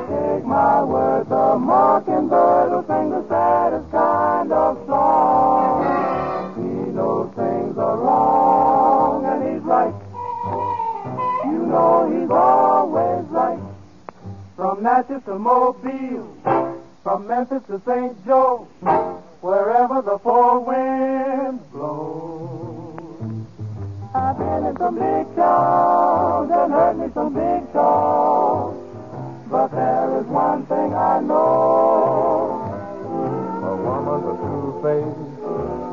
take 0.07 0.45
my 0.45 0.81
word, 0.83 1.27
the 1.27 1.57
mockingbird 1.59 2.71
will 2.71 2.85
sing 2.87 3.09
the 3.09 3.27
saddest 3.27 3.91
kind 3.91 4.53
of 4.53 4.77
song. 4.87 6.55
He 6.55 6.91
knows 6.93 7.33
things 7.35 7.77
are 7.77 7.97
wrong 7.97 9.25
and 9.25 9.43
he's 9.53 9.61
right. 9.63 9.93
You 11.51 11.65
know 11.65 12.09
he's 12.17 12.29
always 12.31 13.25
right. 13.27 13.59
From 14.55 14.83
Natchez 14.83 15.21
to 15.25 15.37
Mobile, 15.37 16.81
from 17.03 17.27
Memphis 17.27 17.63
to 17.67 17.81
St. 17.85 18.25
Joe, 18.25 18.67
wherever 19.41 20.01
the 20.01 20.17
four 20.19 20.61
winds. 20.61 21.64
In 24.55 24.77
some 24.77 24.95
big 24.95 25.35
towns 25.35 26.49
and 26.49 26.71
heard 26.71 26.97
me 26.97 27.07
some 27.13 27.33
big 27.33 27.73
talk, 27.73 28.73
but 29.49 29.67
there 29.67 30.19
is 30.19 30.25
one 30.27 30.65
thing 30.65 30.93
I 30.93 31.19
know. 31.19 32.63
A 33.63 33.75
woman's 33.75 34.25
a 34.25 34.35
true 34.39 34.79
face, 34.81 35.19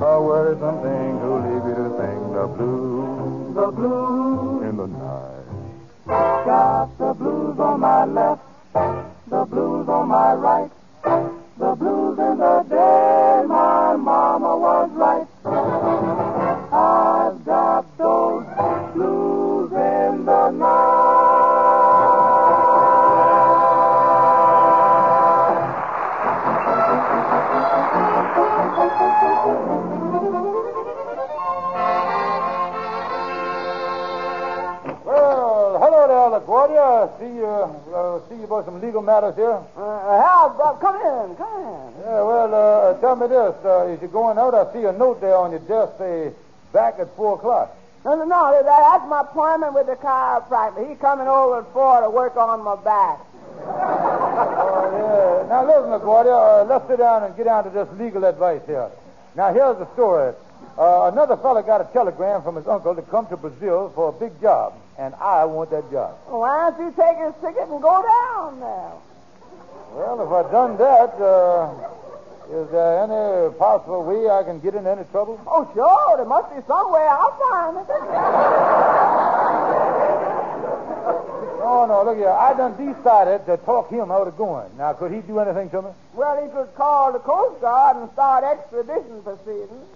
a 0.02 0.22
worrisome 0.22 0.80
thing 0.80 1.18
to 1.20 1.28
leave 1.42 1.64
you 1.68 1.74
to 1.74 1.88
sing 1.98 2.20
the 2.32 2.46
blues, 2.56 3.54
the 3.56 3.70
blues 3.72 4.62
in 4.62 4.76
the 4.76 4.86
night. 4.86 6.46
Got 6.46 6.98
the 6.98 7.14
blues 7.14 7.58
on 7.58 7.80
my 7.80 8.04
left, 8.04 8.42
the 9.28 9.44
blues 9.44 9.88
on 9.88 10.08
my 10.08 10.34
right, 10.34 10.70
the 11.02 11.74
blues 11.74 12.18
in 12.18 12.38
the 12.38 12.64
day 12.70 13.44
my 13.46 13.96
mama 13.96 14.51
I 36.92 37.08
see 37.18 37.26
you, 37.34 37.46
uh, 37.46 38.20
see 38.28 38.34
you 38.36 38.44
about 38.44 38.64
some 38.66 38.80
legal 38.80 39.02
matters 39.02 39.34
here. 39.36 39.58
Uh, 39.76 40.22
Hal, 40.22 40.60
uh, 40.62 40.72
come 40.74 40.96
in, 40.96 41.36
come 41.36 41.54
in. 41.62 42.02
Yeah, 42.04 42.22
well, 42.22 42.54
uh, 42.54 43.00
tell 43.00 43.16
me 43.16 43.26
this. 43.28 43.54
Uh, 43.64 43.86
as 43.92 44.00
you're 44.00 44.10
going 44.10 44.38
out, 44.38 44.54
I 44.54 44.72
see 44.72 44.84
a 44.84 44.92
note 44.92 45.20
there 45.20 45.36
on 45.36 45.50
your 45.50 45.60
desk, 45.60 45.98
say, 45.98 46.32
back 46.72 46.98
at 46.98 47.14
4 47.16 47.34
o'clock. 47.36 47.76
No, 48.04 48.14
no, 48.16 48.24
no. 48.24 48.52
that- 48.52 48.64
That's 48.64 49.08
my 49.08 49.20
appointment 49.20 49.74
with 49.74 49.86
the 49.86 49.96
chiropractor. 49.96 50.88
He's 50.88 50.98
coming 50.98 51.28
over 51.28 51.60
at 51.60 51.72
four 51.72 52.00
to 52.00 52.10
work 52.10 52.36
on 52.36 52.62
my 52.64 52.76
back. 52.76 53.20
Oh, 53.64 55.42
yeah. 55.44 55.48
Now, 55.48 55.64
listen, 55.66 55.90
LaGuardia, 55.90 56.62
uh, 56.62 56.64
let's 56.64 56.86
sit 56.88 56.98
down 56.98 57.22
and 57.24 57.36
get 57.36 57.44
down 57.44 57.64
to 57.64 57.70
this 57.70 57.88
legal 57.98 58.24
advice 58.24 58.60
here. 58.66 58.90
Now, 59.36 59.52
here's 59.52 59.78
the 59.78 59.86
story. 59.94 60.34
Uh, 60.78 61.10
another 61.12 61.36
fella 61.36 61.62
got 61.62 61.80
a 61.80 61.92
telegram 61.92 62.42
from 62.42 62.56
his 62.56 62.66
uncle 62.66 62.94
to 62.94 63.02
come 63.02 63.26
to 63.28 63.36
Brazil 63.36 63.92
for 63.94 64.08
a 64.08 64.12
big 64.12 64.40
job, 64.40 64.72
and 64.98 65.14
I 65.16 65.44
want 65.44 65.70
that 65.70 65.90
job. 65.90 66.16
Why 66.26 66.70
don't 66.70 66.80
you 66.80 66.90
take 66.96 67.18
his 67.18 67.34
ticket 67.42 67.68
and 67.68 67.82
go 67.82 68.02
down 68.02 68.60
there? 68.60 68.92
Well, 69.92 70.16
if 70.24 70.32
I'd 70.32 70.50
done 70.50 70.78
that, 70.78 71.12
uh, 71.20 71.68
is 72.50 72.70
there 72.70 73.04
any 73.04 73.52
possible 73.58 74.02
way 74.04 74.30
I 74.30 74.42
can 74.44 74.60
get 74.60 74.74
in 74.74 74.86
any 74.86 75.04
trouble? 75.12 75.38
Oh, 75.46 75.68
sure. 75.74 76.16
There 76.16 76.24
must 76.26 76.48
be 76.54 76.62
some 76.66 76.90
way. 76.90 77.04
I'll 77.04 77.36
find 77.36 77.76
it. 77.76 77.86
Oh, 81.64 81.86
no, 81.86 82.02
look 82.04 82.16
here. 82.16 82.28
I 82.30 82.54
done 82.54 82.76
decided 82.76 83.46
to 83.46 83.56
talk 83.64 83.90
him 83.90 84.10
out 84.10 84.26
of 84.26 84.36
going. 84.36 84.70
Now, 84.76 84.92
could 84.94 85.12
he 85.12 85.20
do 85.20 85.38
anything 85.38 85.70
to 85.70 85.82
me? 85.82 85.90
Well, 86.14 86.42
he 86.42 86.48
could 86.50 86.74
call 86.74 87.12
the 87.12 87.20
Coast 87.20 87.60
Guard 87.60 87.96
and 87.98 88.10
start 88.12 88.44
extradition 88.44 89.22
proceedings. 89.22 89.86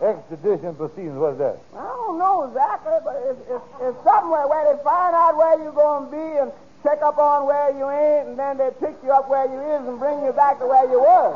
Extradition 0.00 0.74
proceedings, 0.76 1.16
what's 1.16 1.38
that? 1.38 1.56
I 1.72 1.88
don't 1.88 2.18
know 2.18 2.44
exactly, 2.44 3.00
but 3.00 3.16
it's, 3.32 3.40
it's, 3.48 3.64
it's 3.80 3.96
somewhere 4.04 4.44
where 4.46 4.68
they 4.68 4.76
find 4.84 5.16
out 5.16 5.36
where 5.40 5.56
you're 5.56 5.72
going 5.72 6.04
to 6.04 6.10
be 6.12 6.28
and 6.36 6.52
check 6.84 7.00
up 7.00 7.16
on 7.16 7.46
where 7.48 7.72
you 7.72 7.88
ain't, 7.88 8.28
and 8.28 8.38
then 8.38 8.58
they 8.60 8.68
pick 8.76 8.92
you 9.02 9.10
up 9.10 9.30
where 9.32 9.48
you 9.48 9.56
is 9.56 9.88
and 9.88 9.98
bring 9.98 10.20
you 10.20 10.32
back 10.36 10.60
to 10.60 10.66
where 10.68 10.84
you 10.84 11.00
were. 11.00 11.32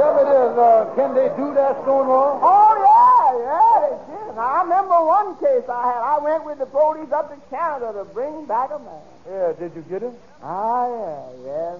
Yeah, 0.00 0.18
but 0.18 0.26
is, 0.26 0.58
uh, 0.58 0.90
can 0.96 1.14
they 1.14 1.30
do 1.38 1.54
that, 1.54 1.78
Stonewall? 1.86 2.40
Oh, 2.42 2.74
yeah, 2.74 3.38
yeah, 3.38 3.86
they. 3.86 3.94
Now, 4.34 4.46
I 4.50 4.62
remember 4.62 4.98
one 5.04 5.38
case 5.38 5.68
I 5.70 5.94
had. 5.94 6.02
I 6.02 6.18
went 6.18 6.44
with 6.44 6.58
the 6.58 6.66
police 6.66 7.12
up 7.12 7.30
to 7.30 7.38
Canada 7.54 7.92
to 7.92 8.04
bring 8.10 8.46
back 8.46 8.70
a 8.74 8.78
man. 8.78 9.02
Yeah, 9.30 9.52
did 9.54 9.74
you 9.76 9.82
get 9.82 10.02
him? 10.02 10.14
Ah, 10.42 10.88
yeah, 10.90 11.22
yeah. 11.46 11.76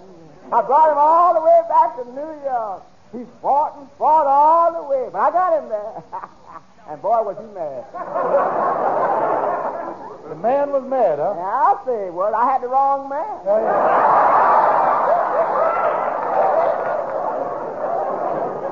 I 0.52 0.62
brought 0.62 0.90
him 0.90 0.98
all 0.98 1.34
the 1.34 1.40
way 1.40 1.60
back 1.68 1.96
to 1.96 2.04
New 2.10 2.32
York. 2.44 2.82
He 3.12 3.24
fought 3.42 3.76
and 3.78 3.88
fought 3.98 4.26
all 4.26 4.72
the 4.72 4.82
way, 4.88 5.08
but 5.12 5.18
I 5.18 5.30
got 5.30 5.62
him 5.62 5.68
there. 5.68 6.02
and 6.88 7.02
boy, 7.02 7.22
was 7.22 7.36
he 7.38 7.46
mad. 7.54 7.84
The 10.30 10.36
man 10.36 10.70
was 10.70 10.84
mad, 10.88 11.18
huh? 11.18 11.34
Yeah, 11.34 11.42
I'll 11.42 11.84
say, 11.84 12.10
well, 12.10 12.34
I 12.34 12.52
had 12.52 12.62
the 12.62 12.68
wrong 12.68 13.08
man. 13.08 13.26
Yeah, 13.44 13.60
yeah. 13.60 14.30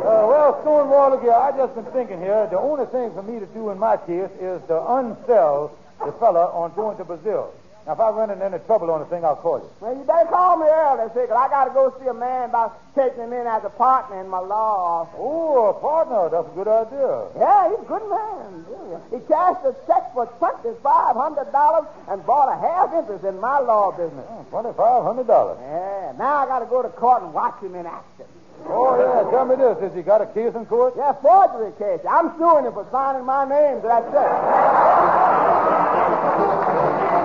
Uh, 0.07 0.24
well, 0.26 0.59
Stonewall, 0.62 1.11
look 1.11 1.22
here, 1.22 1.33
I 1.33 1.50
just 1.57 1.74
been 1.74 1.85
thinking 1.92 2.20
here, 2.20 2.46
the 2.50 2.59
only 2.59 2.87
thing 2.87 3.12
for 3.12 3.22
me 3.22 3.40
to 3.40 3.46
do 3.46 3.70
in 3.70 3.78
my 3.78 3.96
case 3.96 4.31
is 4.40 4.62
to 4.70 4.74
unsell 4.87 5.72
the 5.98 6.12
fella 6.12 6.46
on 6.54 6.72
going 6.74 6.96
to 6.98 7.04
Brazil. 7.04 7.52
Now, 7.88 7.94
if 7.94 8.01
I 8.01 8.11
run 8.11 8.29
into 8.29 8.44
any 8.44 8.59
trouble 8.68 8.90
on 8.90 9.01
the 9.01 9.07
thing, 9.07 9.24
I'll 9.24 9.37
call 9.40 9.61
you. 9.64 9.70
Well, 9.81 9.96
you 9.96 10.05
better 10.05 10.29
call 10.29 10.59
me 10.61 10.66
early, 10.68 11.09
see, 11.16 11.24
'cause 11.27 11.40
I 11.40 11.48
got 11.48 11.64
to 11.64 11.70
go 11.72 11.90
see 11.98 12.07
a 12.07 12.12
man 12.12 12.51
about 12.51 12.77
taking 12.94 13.24
him 13.24 13.33
in 13.33 13.46
as 13.46 13.64
a 13.64 13.70
partner 13.70 14.20
in 14.20 14.29
my 14.29 14.40
law 14.40 15.01
office. 15.09 15.16
Oh, 15.18 15.68
a 15.68 15.72
partner, 15.72 16.29
that's 16.29 16.48
a 16.48 16.51
good 16.55 16.68
idea. 16.68 17.22
Yeah, 17.38 17.70
he's 17.70 17.79
a 17.81 17.88
good 17.88 18.05
man. 18.11 18.66
yeah. 18.92 18.98
He 19.09 19.20
cashed 19.24 19.64
a 19.64 19.72
check 19.87 20.12
for 20.12 20.27
$2,500 20.38 21.87
and 22.09 22.27
bought 22.27 22.53
a 22.53 22.57
half 22.61 22.92
interest 22.92 23.24
in 23.24 23.40
my 23.40 23.59
law 23.59 23.90
business. 23.92 24.27
Hmm, 24.29 24.42
$2,500. 24.55 25.57
Yeah, 25.59 26.12
now 26.18 26.44
I 26.44 26.46
got 26.46 26.59
to 26.59 26.66
go 26.66 26.83
to 26.83 26.90
court 26.90 27.22
and 27.22 27.33
watch 27.33 27.59
him 27.62 27.74
in 27.74 27.87
action. 27.87 28.27
Oh, 28.68 28.98
yeah, 29.01 29.31
tell 29.31 29.46
me 29.46 29.57
this. 29.57 29.79
Has 29.81 29.94
he 29.94 30.03
got 30.03 30.20
a 30.20 30.27
case 30.27 30.55
in 30.55 30.66
court? 30.66 30.92
Yeah, 30.94 31.14
forgery 31.14 31.72
case. 31.79 32.05
I'm 32.07 32.37
suing 32.37 32.66
him 32.66 32.74
for 32.74 32.85
signing 32.92 33.24
my 33.24 33.48
name 33.48 33.81
to 33.81 33.88
that 33.88 34.12
check. 34.12 34.29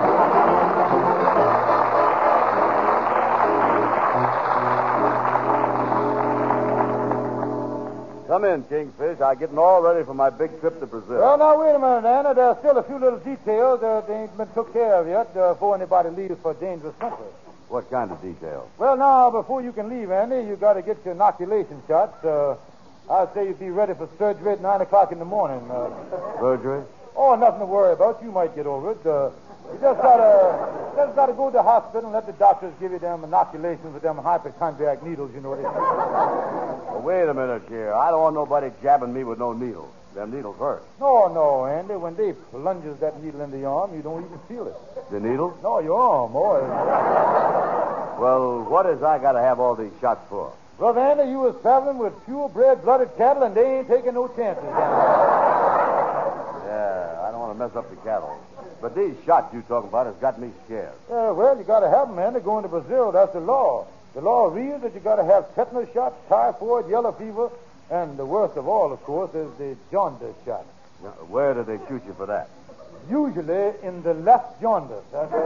Come 8.34 8.46
in, 8.46 8.64
Kingfish. 8.64 9.20
I'm 9.20 9.38
getting 9.38 9.58
all 9.58 9.80
ready 9.80 10.04
for 10.04 10.12
my 10.12 10.28
big 10.28 10.58
trip 10.58 10.80
to 10.80 10.86
Brazil. 10.86 11.20
Well, 11.20 11.38
now, 11.38 11.56
wait 11.56 11.72
a 11.72 11.78
minute, 11.78 12.04
Andy. 12.04 12.34
There's 12.34 12.58
still 12.58 12.76
a 12.78 12.82
few 12.82 12.98
little 12.98 13.20
details 13.20 13.80
that 13.80 14.10
ain't 14.10 14.36
been 14.36 14.48
took 14.54 14.72
care 14.72 14.96
of 14.96 15.06
yet 15.06 15.30
uh, 15.36 15.52
before 15.52 15.76
anybody 15.76 16.10
leaves 16.10 16.34
for 16.42 16.52
dangerous 16.54 16.96
country. 16.96 17.26
What 17.68 17.88
kind 17.92 18.10
of 18.10 18.20
details? 18.20 18.68
Well, 18.76 18.96
now, 18.96 19.30
before 19.30 19.62
you 19.62 19.70
can 19.70 19.88
leave, 19.88 20.10
Andy, 20.10 20.48
you 20.48 20.56
got 20.56 20.72
to 20.72 20.82
get 20.82 20.98
your 21.04 21.14
inoculation 21.14 21.80
shots. 21.86 22.24
Uh, 22.24 22.56
I'd 23.08 23.32
say 23.34 23.46
you'd 23.46 23.60
be 23.60 23.70
ready 23.70 23.94
for 23.94 24.08
surgery 24.18 24.54
at 24.54 24.60
9 24.60 24.80
o'clock 24.80 25.12
in 25.12 25.20
the 25.20 25.24
morning. 25.24 25.70
Uh, 25.70 25.90
Surgery? 26.40 26.82
oh, 27.14 27.36
nothing 27.36 27.60
to 27.60 27.66
worry 27.66 27.92
about. 27.92 28.20
You 28.20 28.32
might 28.32 28.56
get 28.56 28.66
over 28.66 28.98
it. 28.98 29.06
Uh, 29.06 29.30
you 29.72 29.78
just 29.80 30.00
gotta, 30.02 30.94
just 30.96 31.14
gotta 31.16 31.32
go 31.32 31.50
to 31.50 31.52
the 31.52 31.62
hospital 31.62 32.04
and 32.04 32.12
let 32.12 32.26
the 32.26 32.32
doctors 32.32 32.72
give 32.80 32.92
you 32.92 32.98
them 32.98 33.24
inoculations 33.24 33.92
with 33.92 34.02
them 34.02 34.18
hypochondriac 34.18 35.02
needles. 35.02 35.32
You 35.34 35.40
know 35.40 35.50
what 35.50 35.62
Well, 35.62 37.02
wait 37.02 37.28
a 37.28 37.34
minute 37.34 37.62
here. 37.68 37.92
I 37.92 38.10
don't 38.10 38.20
want 38.20 38.34
nobody 38.34 38.70
jabbing 38.82 39.12
me 39.12 39.24
with 39.24 39.38
no 39.38 39.52
needles. 39.52 39.90
Them 40.14 40.30
needles 40.30 40.56
hurt. 40.58 40.84
No, 41.00 41.26
no, 41.26 41.66
Andy. 41.66 41.96
When 41.96 42.14
they 42.14 42.34
plunges 42.52 43.00
that 43.00 43.20
needle 43.22 43.40
in 43.40 43.50
the 43.50 43.64
arm, 43.64 43.94
you 43.96 44.02
don't 44.02 44.24
even 44.24 44.38
feel 44.46 44.68
it. 44.68 44.76
The 45.10 45.18
needles? 45.18 45.58
No, 45.60 45.80
your 45.80 45.98
arm, 45.98 46.32
boy. 46.32 46.60
Well, 48.20 48.62
what 48.62 48.86
is 48.86 49.02
I 49.02 49.18
got 49.18 49.32
to 49.32 49.40
have 49.40 49.58
all 49.58 49.74
these 49.74 49.90
shots 50.00 50.20
for? 50.28 50.52
Brother 50.78 51.00
Andy, 51.00 51.30
you 51.30 51.40
was 51.40 51.56
traveling 51.62 51.98
with 51.98 52.12
pure-bred 52.26 52.82
blooded 52.82 53.16
cattle, 53.16 53.42
and 53.42 53.54
they 53.56 53.78
ain't 53.78 53.88
taking 53.88 54.14
no 54.14 54.28
chances. 54.28 54.62
Down 54.62 54.74
there. 54.74 55.10
Yeah, 56.70 57.26
I 57.26 57.30
don't 57.32 57.40
want 57.40 57.52
to 57.54 57.58
mess 57.58 57.74
up 57.74 57.90
the 57.90 57.96
cattle. 57.96 58.38
But 58.84 58.94
these 58.94 59.16
shots 59.24 59.48
you 59.54 59.62
talking 59.62 59.88
about 59.88 60.04
has 60.04 60.14
got 60.16 60.38
me 60.38 60.50
scared. 60.66 60.92
Yeah, 61.08 61.30
well, 61.30 61.56
you 61.56 61.64
got 61.64 61.80
to 61.80 61.88
have 61.88 62.08
them, 62.08 62.16
man. 62.16 62.34
They're 62.34 62.42
going 62.42 62.64
to 62.64 62.68
Brazil. 62.68 63.12
That's 63.12 63.32
the 63.32 63.40
law. 63.40 63.86
The 64.12 64.20
law 64.20 64.48
reads 64.48 64.82
that 64.82 64.92
you 64.92 65.00
got 65.00 65.16
to 65.16 65.24
have 65.24 65.54
tetanus 65.54 65.88
shots, 65.94 66.14
typhoid, 66.28 66.90
yellow 66.90 67.12
fever, 67.12 67.48
and 67.90 68.18
the 68.18 68.26
worst 68.26 68.58
of 68.58 68.68
all, 68.68 68.92
of 68.92 69.02
course, 69.04 69.34
is 69.34 69.48
the 69.56 69.74
jaundice 69.90 70.36
shot. 70.44 70.66
Now, 71.02 71.12
where 71.32 71.54
do 71.54 71.62
they 71.64 71.78
shoot 71.88 72.02
you 72.06 72.12
for 72.12 72.26
that? 72.26 72.50
Usually 73.08 73.72
in 73.82 74.02
the 74.02 74.12
left 74.12 74.60
jaundice. 74.60 75.02
That's 75.10 75.32
Oh, 75.32 75.38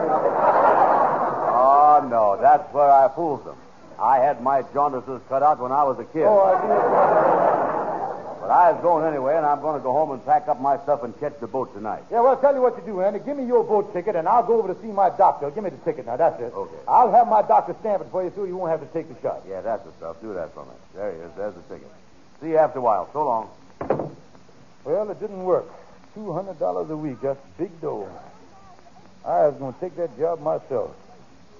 no, 2.10 2.38
that's 2.42 2.74
where 2.74 2.90
I 2.90 3.06
fooled 3.14 3.44
them. 3.44 3.56
I 4.00 4.18
had 4.18 4.42
my 4.42 4.62
jaundices 4.74 5.20
cut 5.28 5.44
out 5.44 5.60
when 5.60 5.70
I 5.70 5.84
was 5.84 5.96
a 6.00 6.04
kid. 6.06 6.24
oh, 6.24 6.40
I. 6.40 7.57
But 8.48 8.54
I 8.54 8.72
was 8.72 8.80
going 8.80 9.04
anyway, 9.04 9.36
and 9.36 9.44
I'm 9.44 9.60
going 9.60 9.78
to 9.78 9.82
go 9.84 9.92
home 9.92 10.10
and 10.10 10.24
pack 10.24 10.48
up 10.48 10.58
my 10.58 10.78
stuff 10.78 11.02
and 11.02 11.12
catch 11.20 11.38
the 11.38 11.46
boat 11.46 11.74
tonight. 11.74 12.02
Yeah, 12.10 12.20
well, 12.20 12.28
I'll 12.28 12.40
tell 12.40 12.54
you 12.54 12.62
what 12.62 12.80
to 12.80 12.86
do, 12.86 13.02
Andy. 13.02 13.18
Give 13.18 13.36
me 13.36 13.44
your 13.44 13.62
boat 13.62 13.92
ticket, 13.92 14.16
and 14.16 14.26
I'll 14.26 14.42
go 14.42 14.58
over 14.58 14.72
to 14.72 14.80
see 14.80 14.86
my 14.86 15.10
doctor. 15.10 15.50
Give 15.50 15.62
me 15.62 15.68
the 15.68 15.76
ticket 15.84 16.06
now. 16.06 16.16
That's 16.16 16.40
it. 16.40 16.54
Okay. 16.54 16.78
I'll 16.88 17.12
have 17.12 17.28
my 17.28 17.42
doctor 17.42 17.76
stamp 17.80 18.00
it 18.00 18.08
for 18.10 18.24
you 18.24 18.32
so 18.34 18.44
you 18.44 18.56
won't 18.56 18.70
have 18.70 18.80
to 18.80 18.86
take 18.86 19.14
the 19.14 19.20
shot. 19.20 19.42
Yeah, 19.46 19.60
that's 19.60 19.84
the 19.84 19.92
stuff. 19.98 20.16
Do 20.22 20.32
that 20.32 20.54
for 20.54 20.64
me. 20.64 20.72
There 20.94 21.12
he 21.12 21.18
is. 21.18 21.30
There's 21.36 21.52
the 21.56 21.60
ticket. 21.74 21.92
See 22.40 22.48
you 22.48 22.56
after 22.56 22.78
a 22.78 22.80
while. 22.80 23.10
So 23.12 23.22
long. 23.22 23.50
Well, 24.82 25.10
it 25.10 25.20
didn't 25.20 25.44
work. 25.44 25.66
Two 26.14 26.32
hundred 26.32 26.58
dollars 26.58 26.88
a 26.88 26.96
week. 26.96 27.20
That's 27.20 27.38
big 27.58 27.78
dough. 27.82 28.08
I 29.26 29.48
was 29.48 29.56
going 29.58 29.74
to 29.74 29.80
take 29.80 29.94
that 29.96 30.16
job 30.16 30.40
myself. 30.40 30.96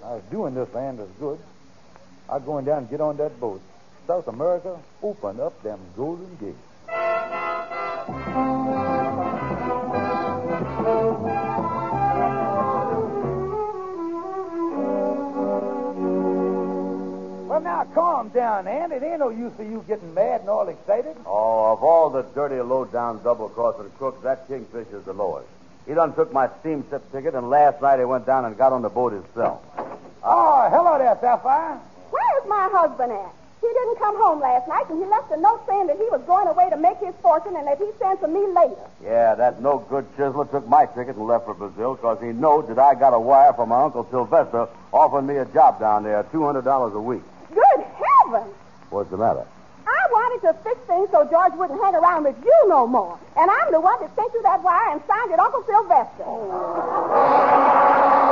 I 0.02 0.14
was 0.14 0.22
doing 0.30 0.54
this 0.54 0.72
land 0.72 1.00
as 1.00 1.08
good. 1.20 1.38
I'm 2.30 2.42
going 2.46 2.64
down 2.64 2.78
and 2.78 2.90
get 2.90 3.02
on 3.02 3.18
that 3.18 3.38
boat. 3.38 3.60
South 4.06 4.26
America, 4.26 4.80
open 5.02 5.38
up 5.38 5.62
them 5.62 5.80
golden 5.94 6.34
gates. 6.40 6.56
Well, 17.48 17.60
now, 17.60 17.84
calm 17.94 18.28
down, 18.30 18.66
Ann. 18.66 18.92
It 18.92 19.02
ain't 19.02 19.18
no 19.18 19.28
use 19.28 19.52
for 19.54 19.64
you 19.64 19.84
getting 19.86 20.14
mad 20.14 20.40
and 20.40 20.48
all 20.48 20.68
excited. 20.68 21.16
Oh, 21.26 21.72
of 21.72 21.82
all 21.82 22.08
the 22.10 22.22
dirty, 22.22 22.60
low-down, 22.60 23.22
double-crossing 23.22 23.90
crooks, 23.98 24.22
that 24.22 24.48
Kingfisher's 24.48 25.04
the 25.04 25.12
lowest. 25.12 25.48
He 25.86 25.94
done 25.94 26.14
took 26.14 26.32
my 26.32 26.48
steamship 26.60 27.10
ticket, 27.12 27.34
and 27.34 27.50
last 27.50 27.82
night 27.82 27.98
he 27.98 28.04
went 28.04 28.24
down 28.26 28.44
and 28.44 28.56
got 28.56 28.72
on 28.72 28.82
the 28.82 28.88
boat 28.88 29.12
himself. 29.12 29.62
Oh, 30.22 30.68
hello 30.70 30.98
there, 30.98 31.18
Sapphire. 31.20 31.78
Where's 32.10 32.46
my 32.48 32.68
husband 32.72 33.12
at? 33.12 33.34
He 33.60 33.66
didn't 33.66 33.98
come 33.98 34.16
home 34.16 34.40
last 34.40 34.68
night, 34.68 34.88
and 34.88 35.02
he 35.02 35.04
left 35.08 35.32
a 35.32 35.36
note 35.36 35.66
saying 35.66 35.88
that 35.88 35.96
he 35.96 36.04
was 36.10 36.22
going 36.26 36.46
away 36.46 36.70
to 36.70 36.76
make 36.76 36.98
his 36.98 37.14
fortune 37.20 37.56
and 37.56 37.66
that 37.66 37.78
he'd 37.78 37.98
send 37.98 38.20
for 38.20 38.28
me 38.28 38.46
later. 38.46 38.86
Yeah, 39.02 39.34
that 39.34 39.60
no-good 39.60 40.06
chiseler 40.16 40.48
took 40.50 40.68
my 40.68 40.86
ticket 40.86 41.16
and 41.16 41.26
left 41.26 41.46
for 41.46 41.54
Brazil 41.54 41.94
because 41.96 42.20
he 42.20 42.28
knowed 42.28 42.68
that 42.68 42.78
I 42.78 42.94
got 42.94 43.14
a 43.14 43.18
wire 43.18 43.52
from 43.52 43.70
my 43.70 43.82
Uncle 43.82 44.06
Sylvester 44.10 44.68
offering 44.92 45.26
me 45.26 45.36
a 45.36 45.44
job 45.46 45.80
down 45.80 46.04
there, 46.04 46.22
$200 46.24 46.94
a 46.94 47.00
week. 47.00 47.22
Good 47.52 47.84
heavens! 47.84 48.54
What's 48.90 49.10
the 49.10 49.16
matter? 49.16 49.44
I 49.86 50.06
wanted 50.12 50.46
to 50.46 50.54
fix 50.62 50.78
things 50.86 51.10
so 51.10 51.26
George 51.28 51.54
wouldn't 51.54 51.82
hang 51.82 51.94
around 51.94 52.24
with 52.24 52.36
you 52.44 52.68
no 52.68 52.86
more. 52.86 53.18
And 53.36 53.50
I'm 53.50 53.72
the 53.72 53.80
one 53.80 53.98
that 54.00 54.14
sent 54.14 54.32
you 54.34 54.42
that 54.42 54.62
wire 54.62 54.92
and 54.92 55.02
signed 55.08 55.32
it 55.32 55.38
Uncle 55.40 55.64
Sylvester. 55.66 56.24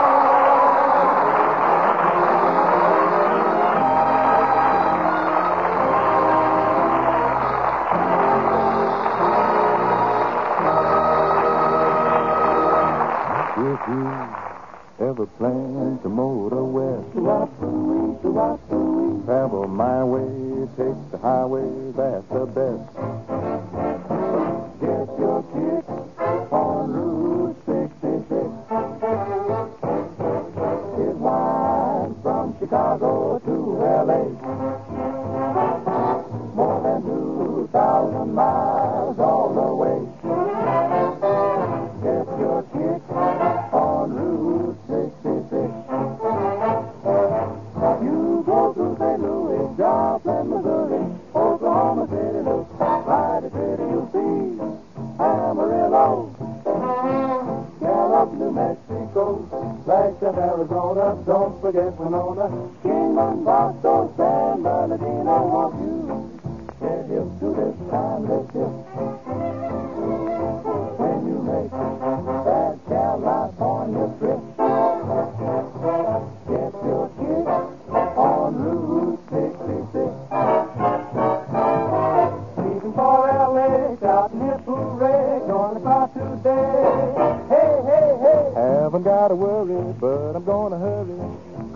ever 15.16 15.26
plan 15.38 15.98
to 16.02 16.11
motor 16.11 16.62
west, 16.62 17.11
travel 19.24 19.66
my 19.66 20.05
way, 20.05 20.68
take 20.76 21.11
the 21.11 21.16
highway, 21.16 21.64
that's 21.96 22.15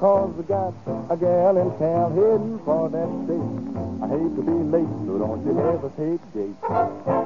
Cause 0.00 0.32
I 0.38 0.42
got 0.44 0.74
a 1.10 1.16
gal 1.18 1.58
in 1.58 1.78
town 1.78 2.14
heading 2.16 2.58
for 2.64 2.88
that 2.88 3.10
state. 3.26 4.00
I 4.00 4.08
hate 4.08 4.34
to 4.34 4.42
be 4.42 4.56
late, 4.72 4.88
so 5.04 5.18
don't 5.18 5.44
you 5.44 5.52
hesitate, 5.60 6.20
Jake. 6.32 7.19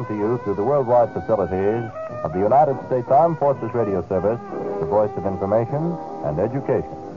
Come 0.00 0.16
to 0.16 0.22
you 0.22 0.40
through 0.44 0.54
the 0.54 0.64
worldwide 0.64 1.12
facilities 1.12 1.90
of 2.24 2.32
the 2.32 2.38
United 2.38 2.76
States 2.86 3.08
Armed 3.08 3.38
Forces 3.38 3.70
Radio 3.74 4.06
Service, 4.08 4.40
the 4.80 4.86
voice 4.86 5.10
of 5.16 5.26
information 5.26 5.96
and 6.24 6.38
education. 6.38 7.09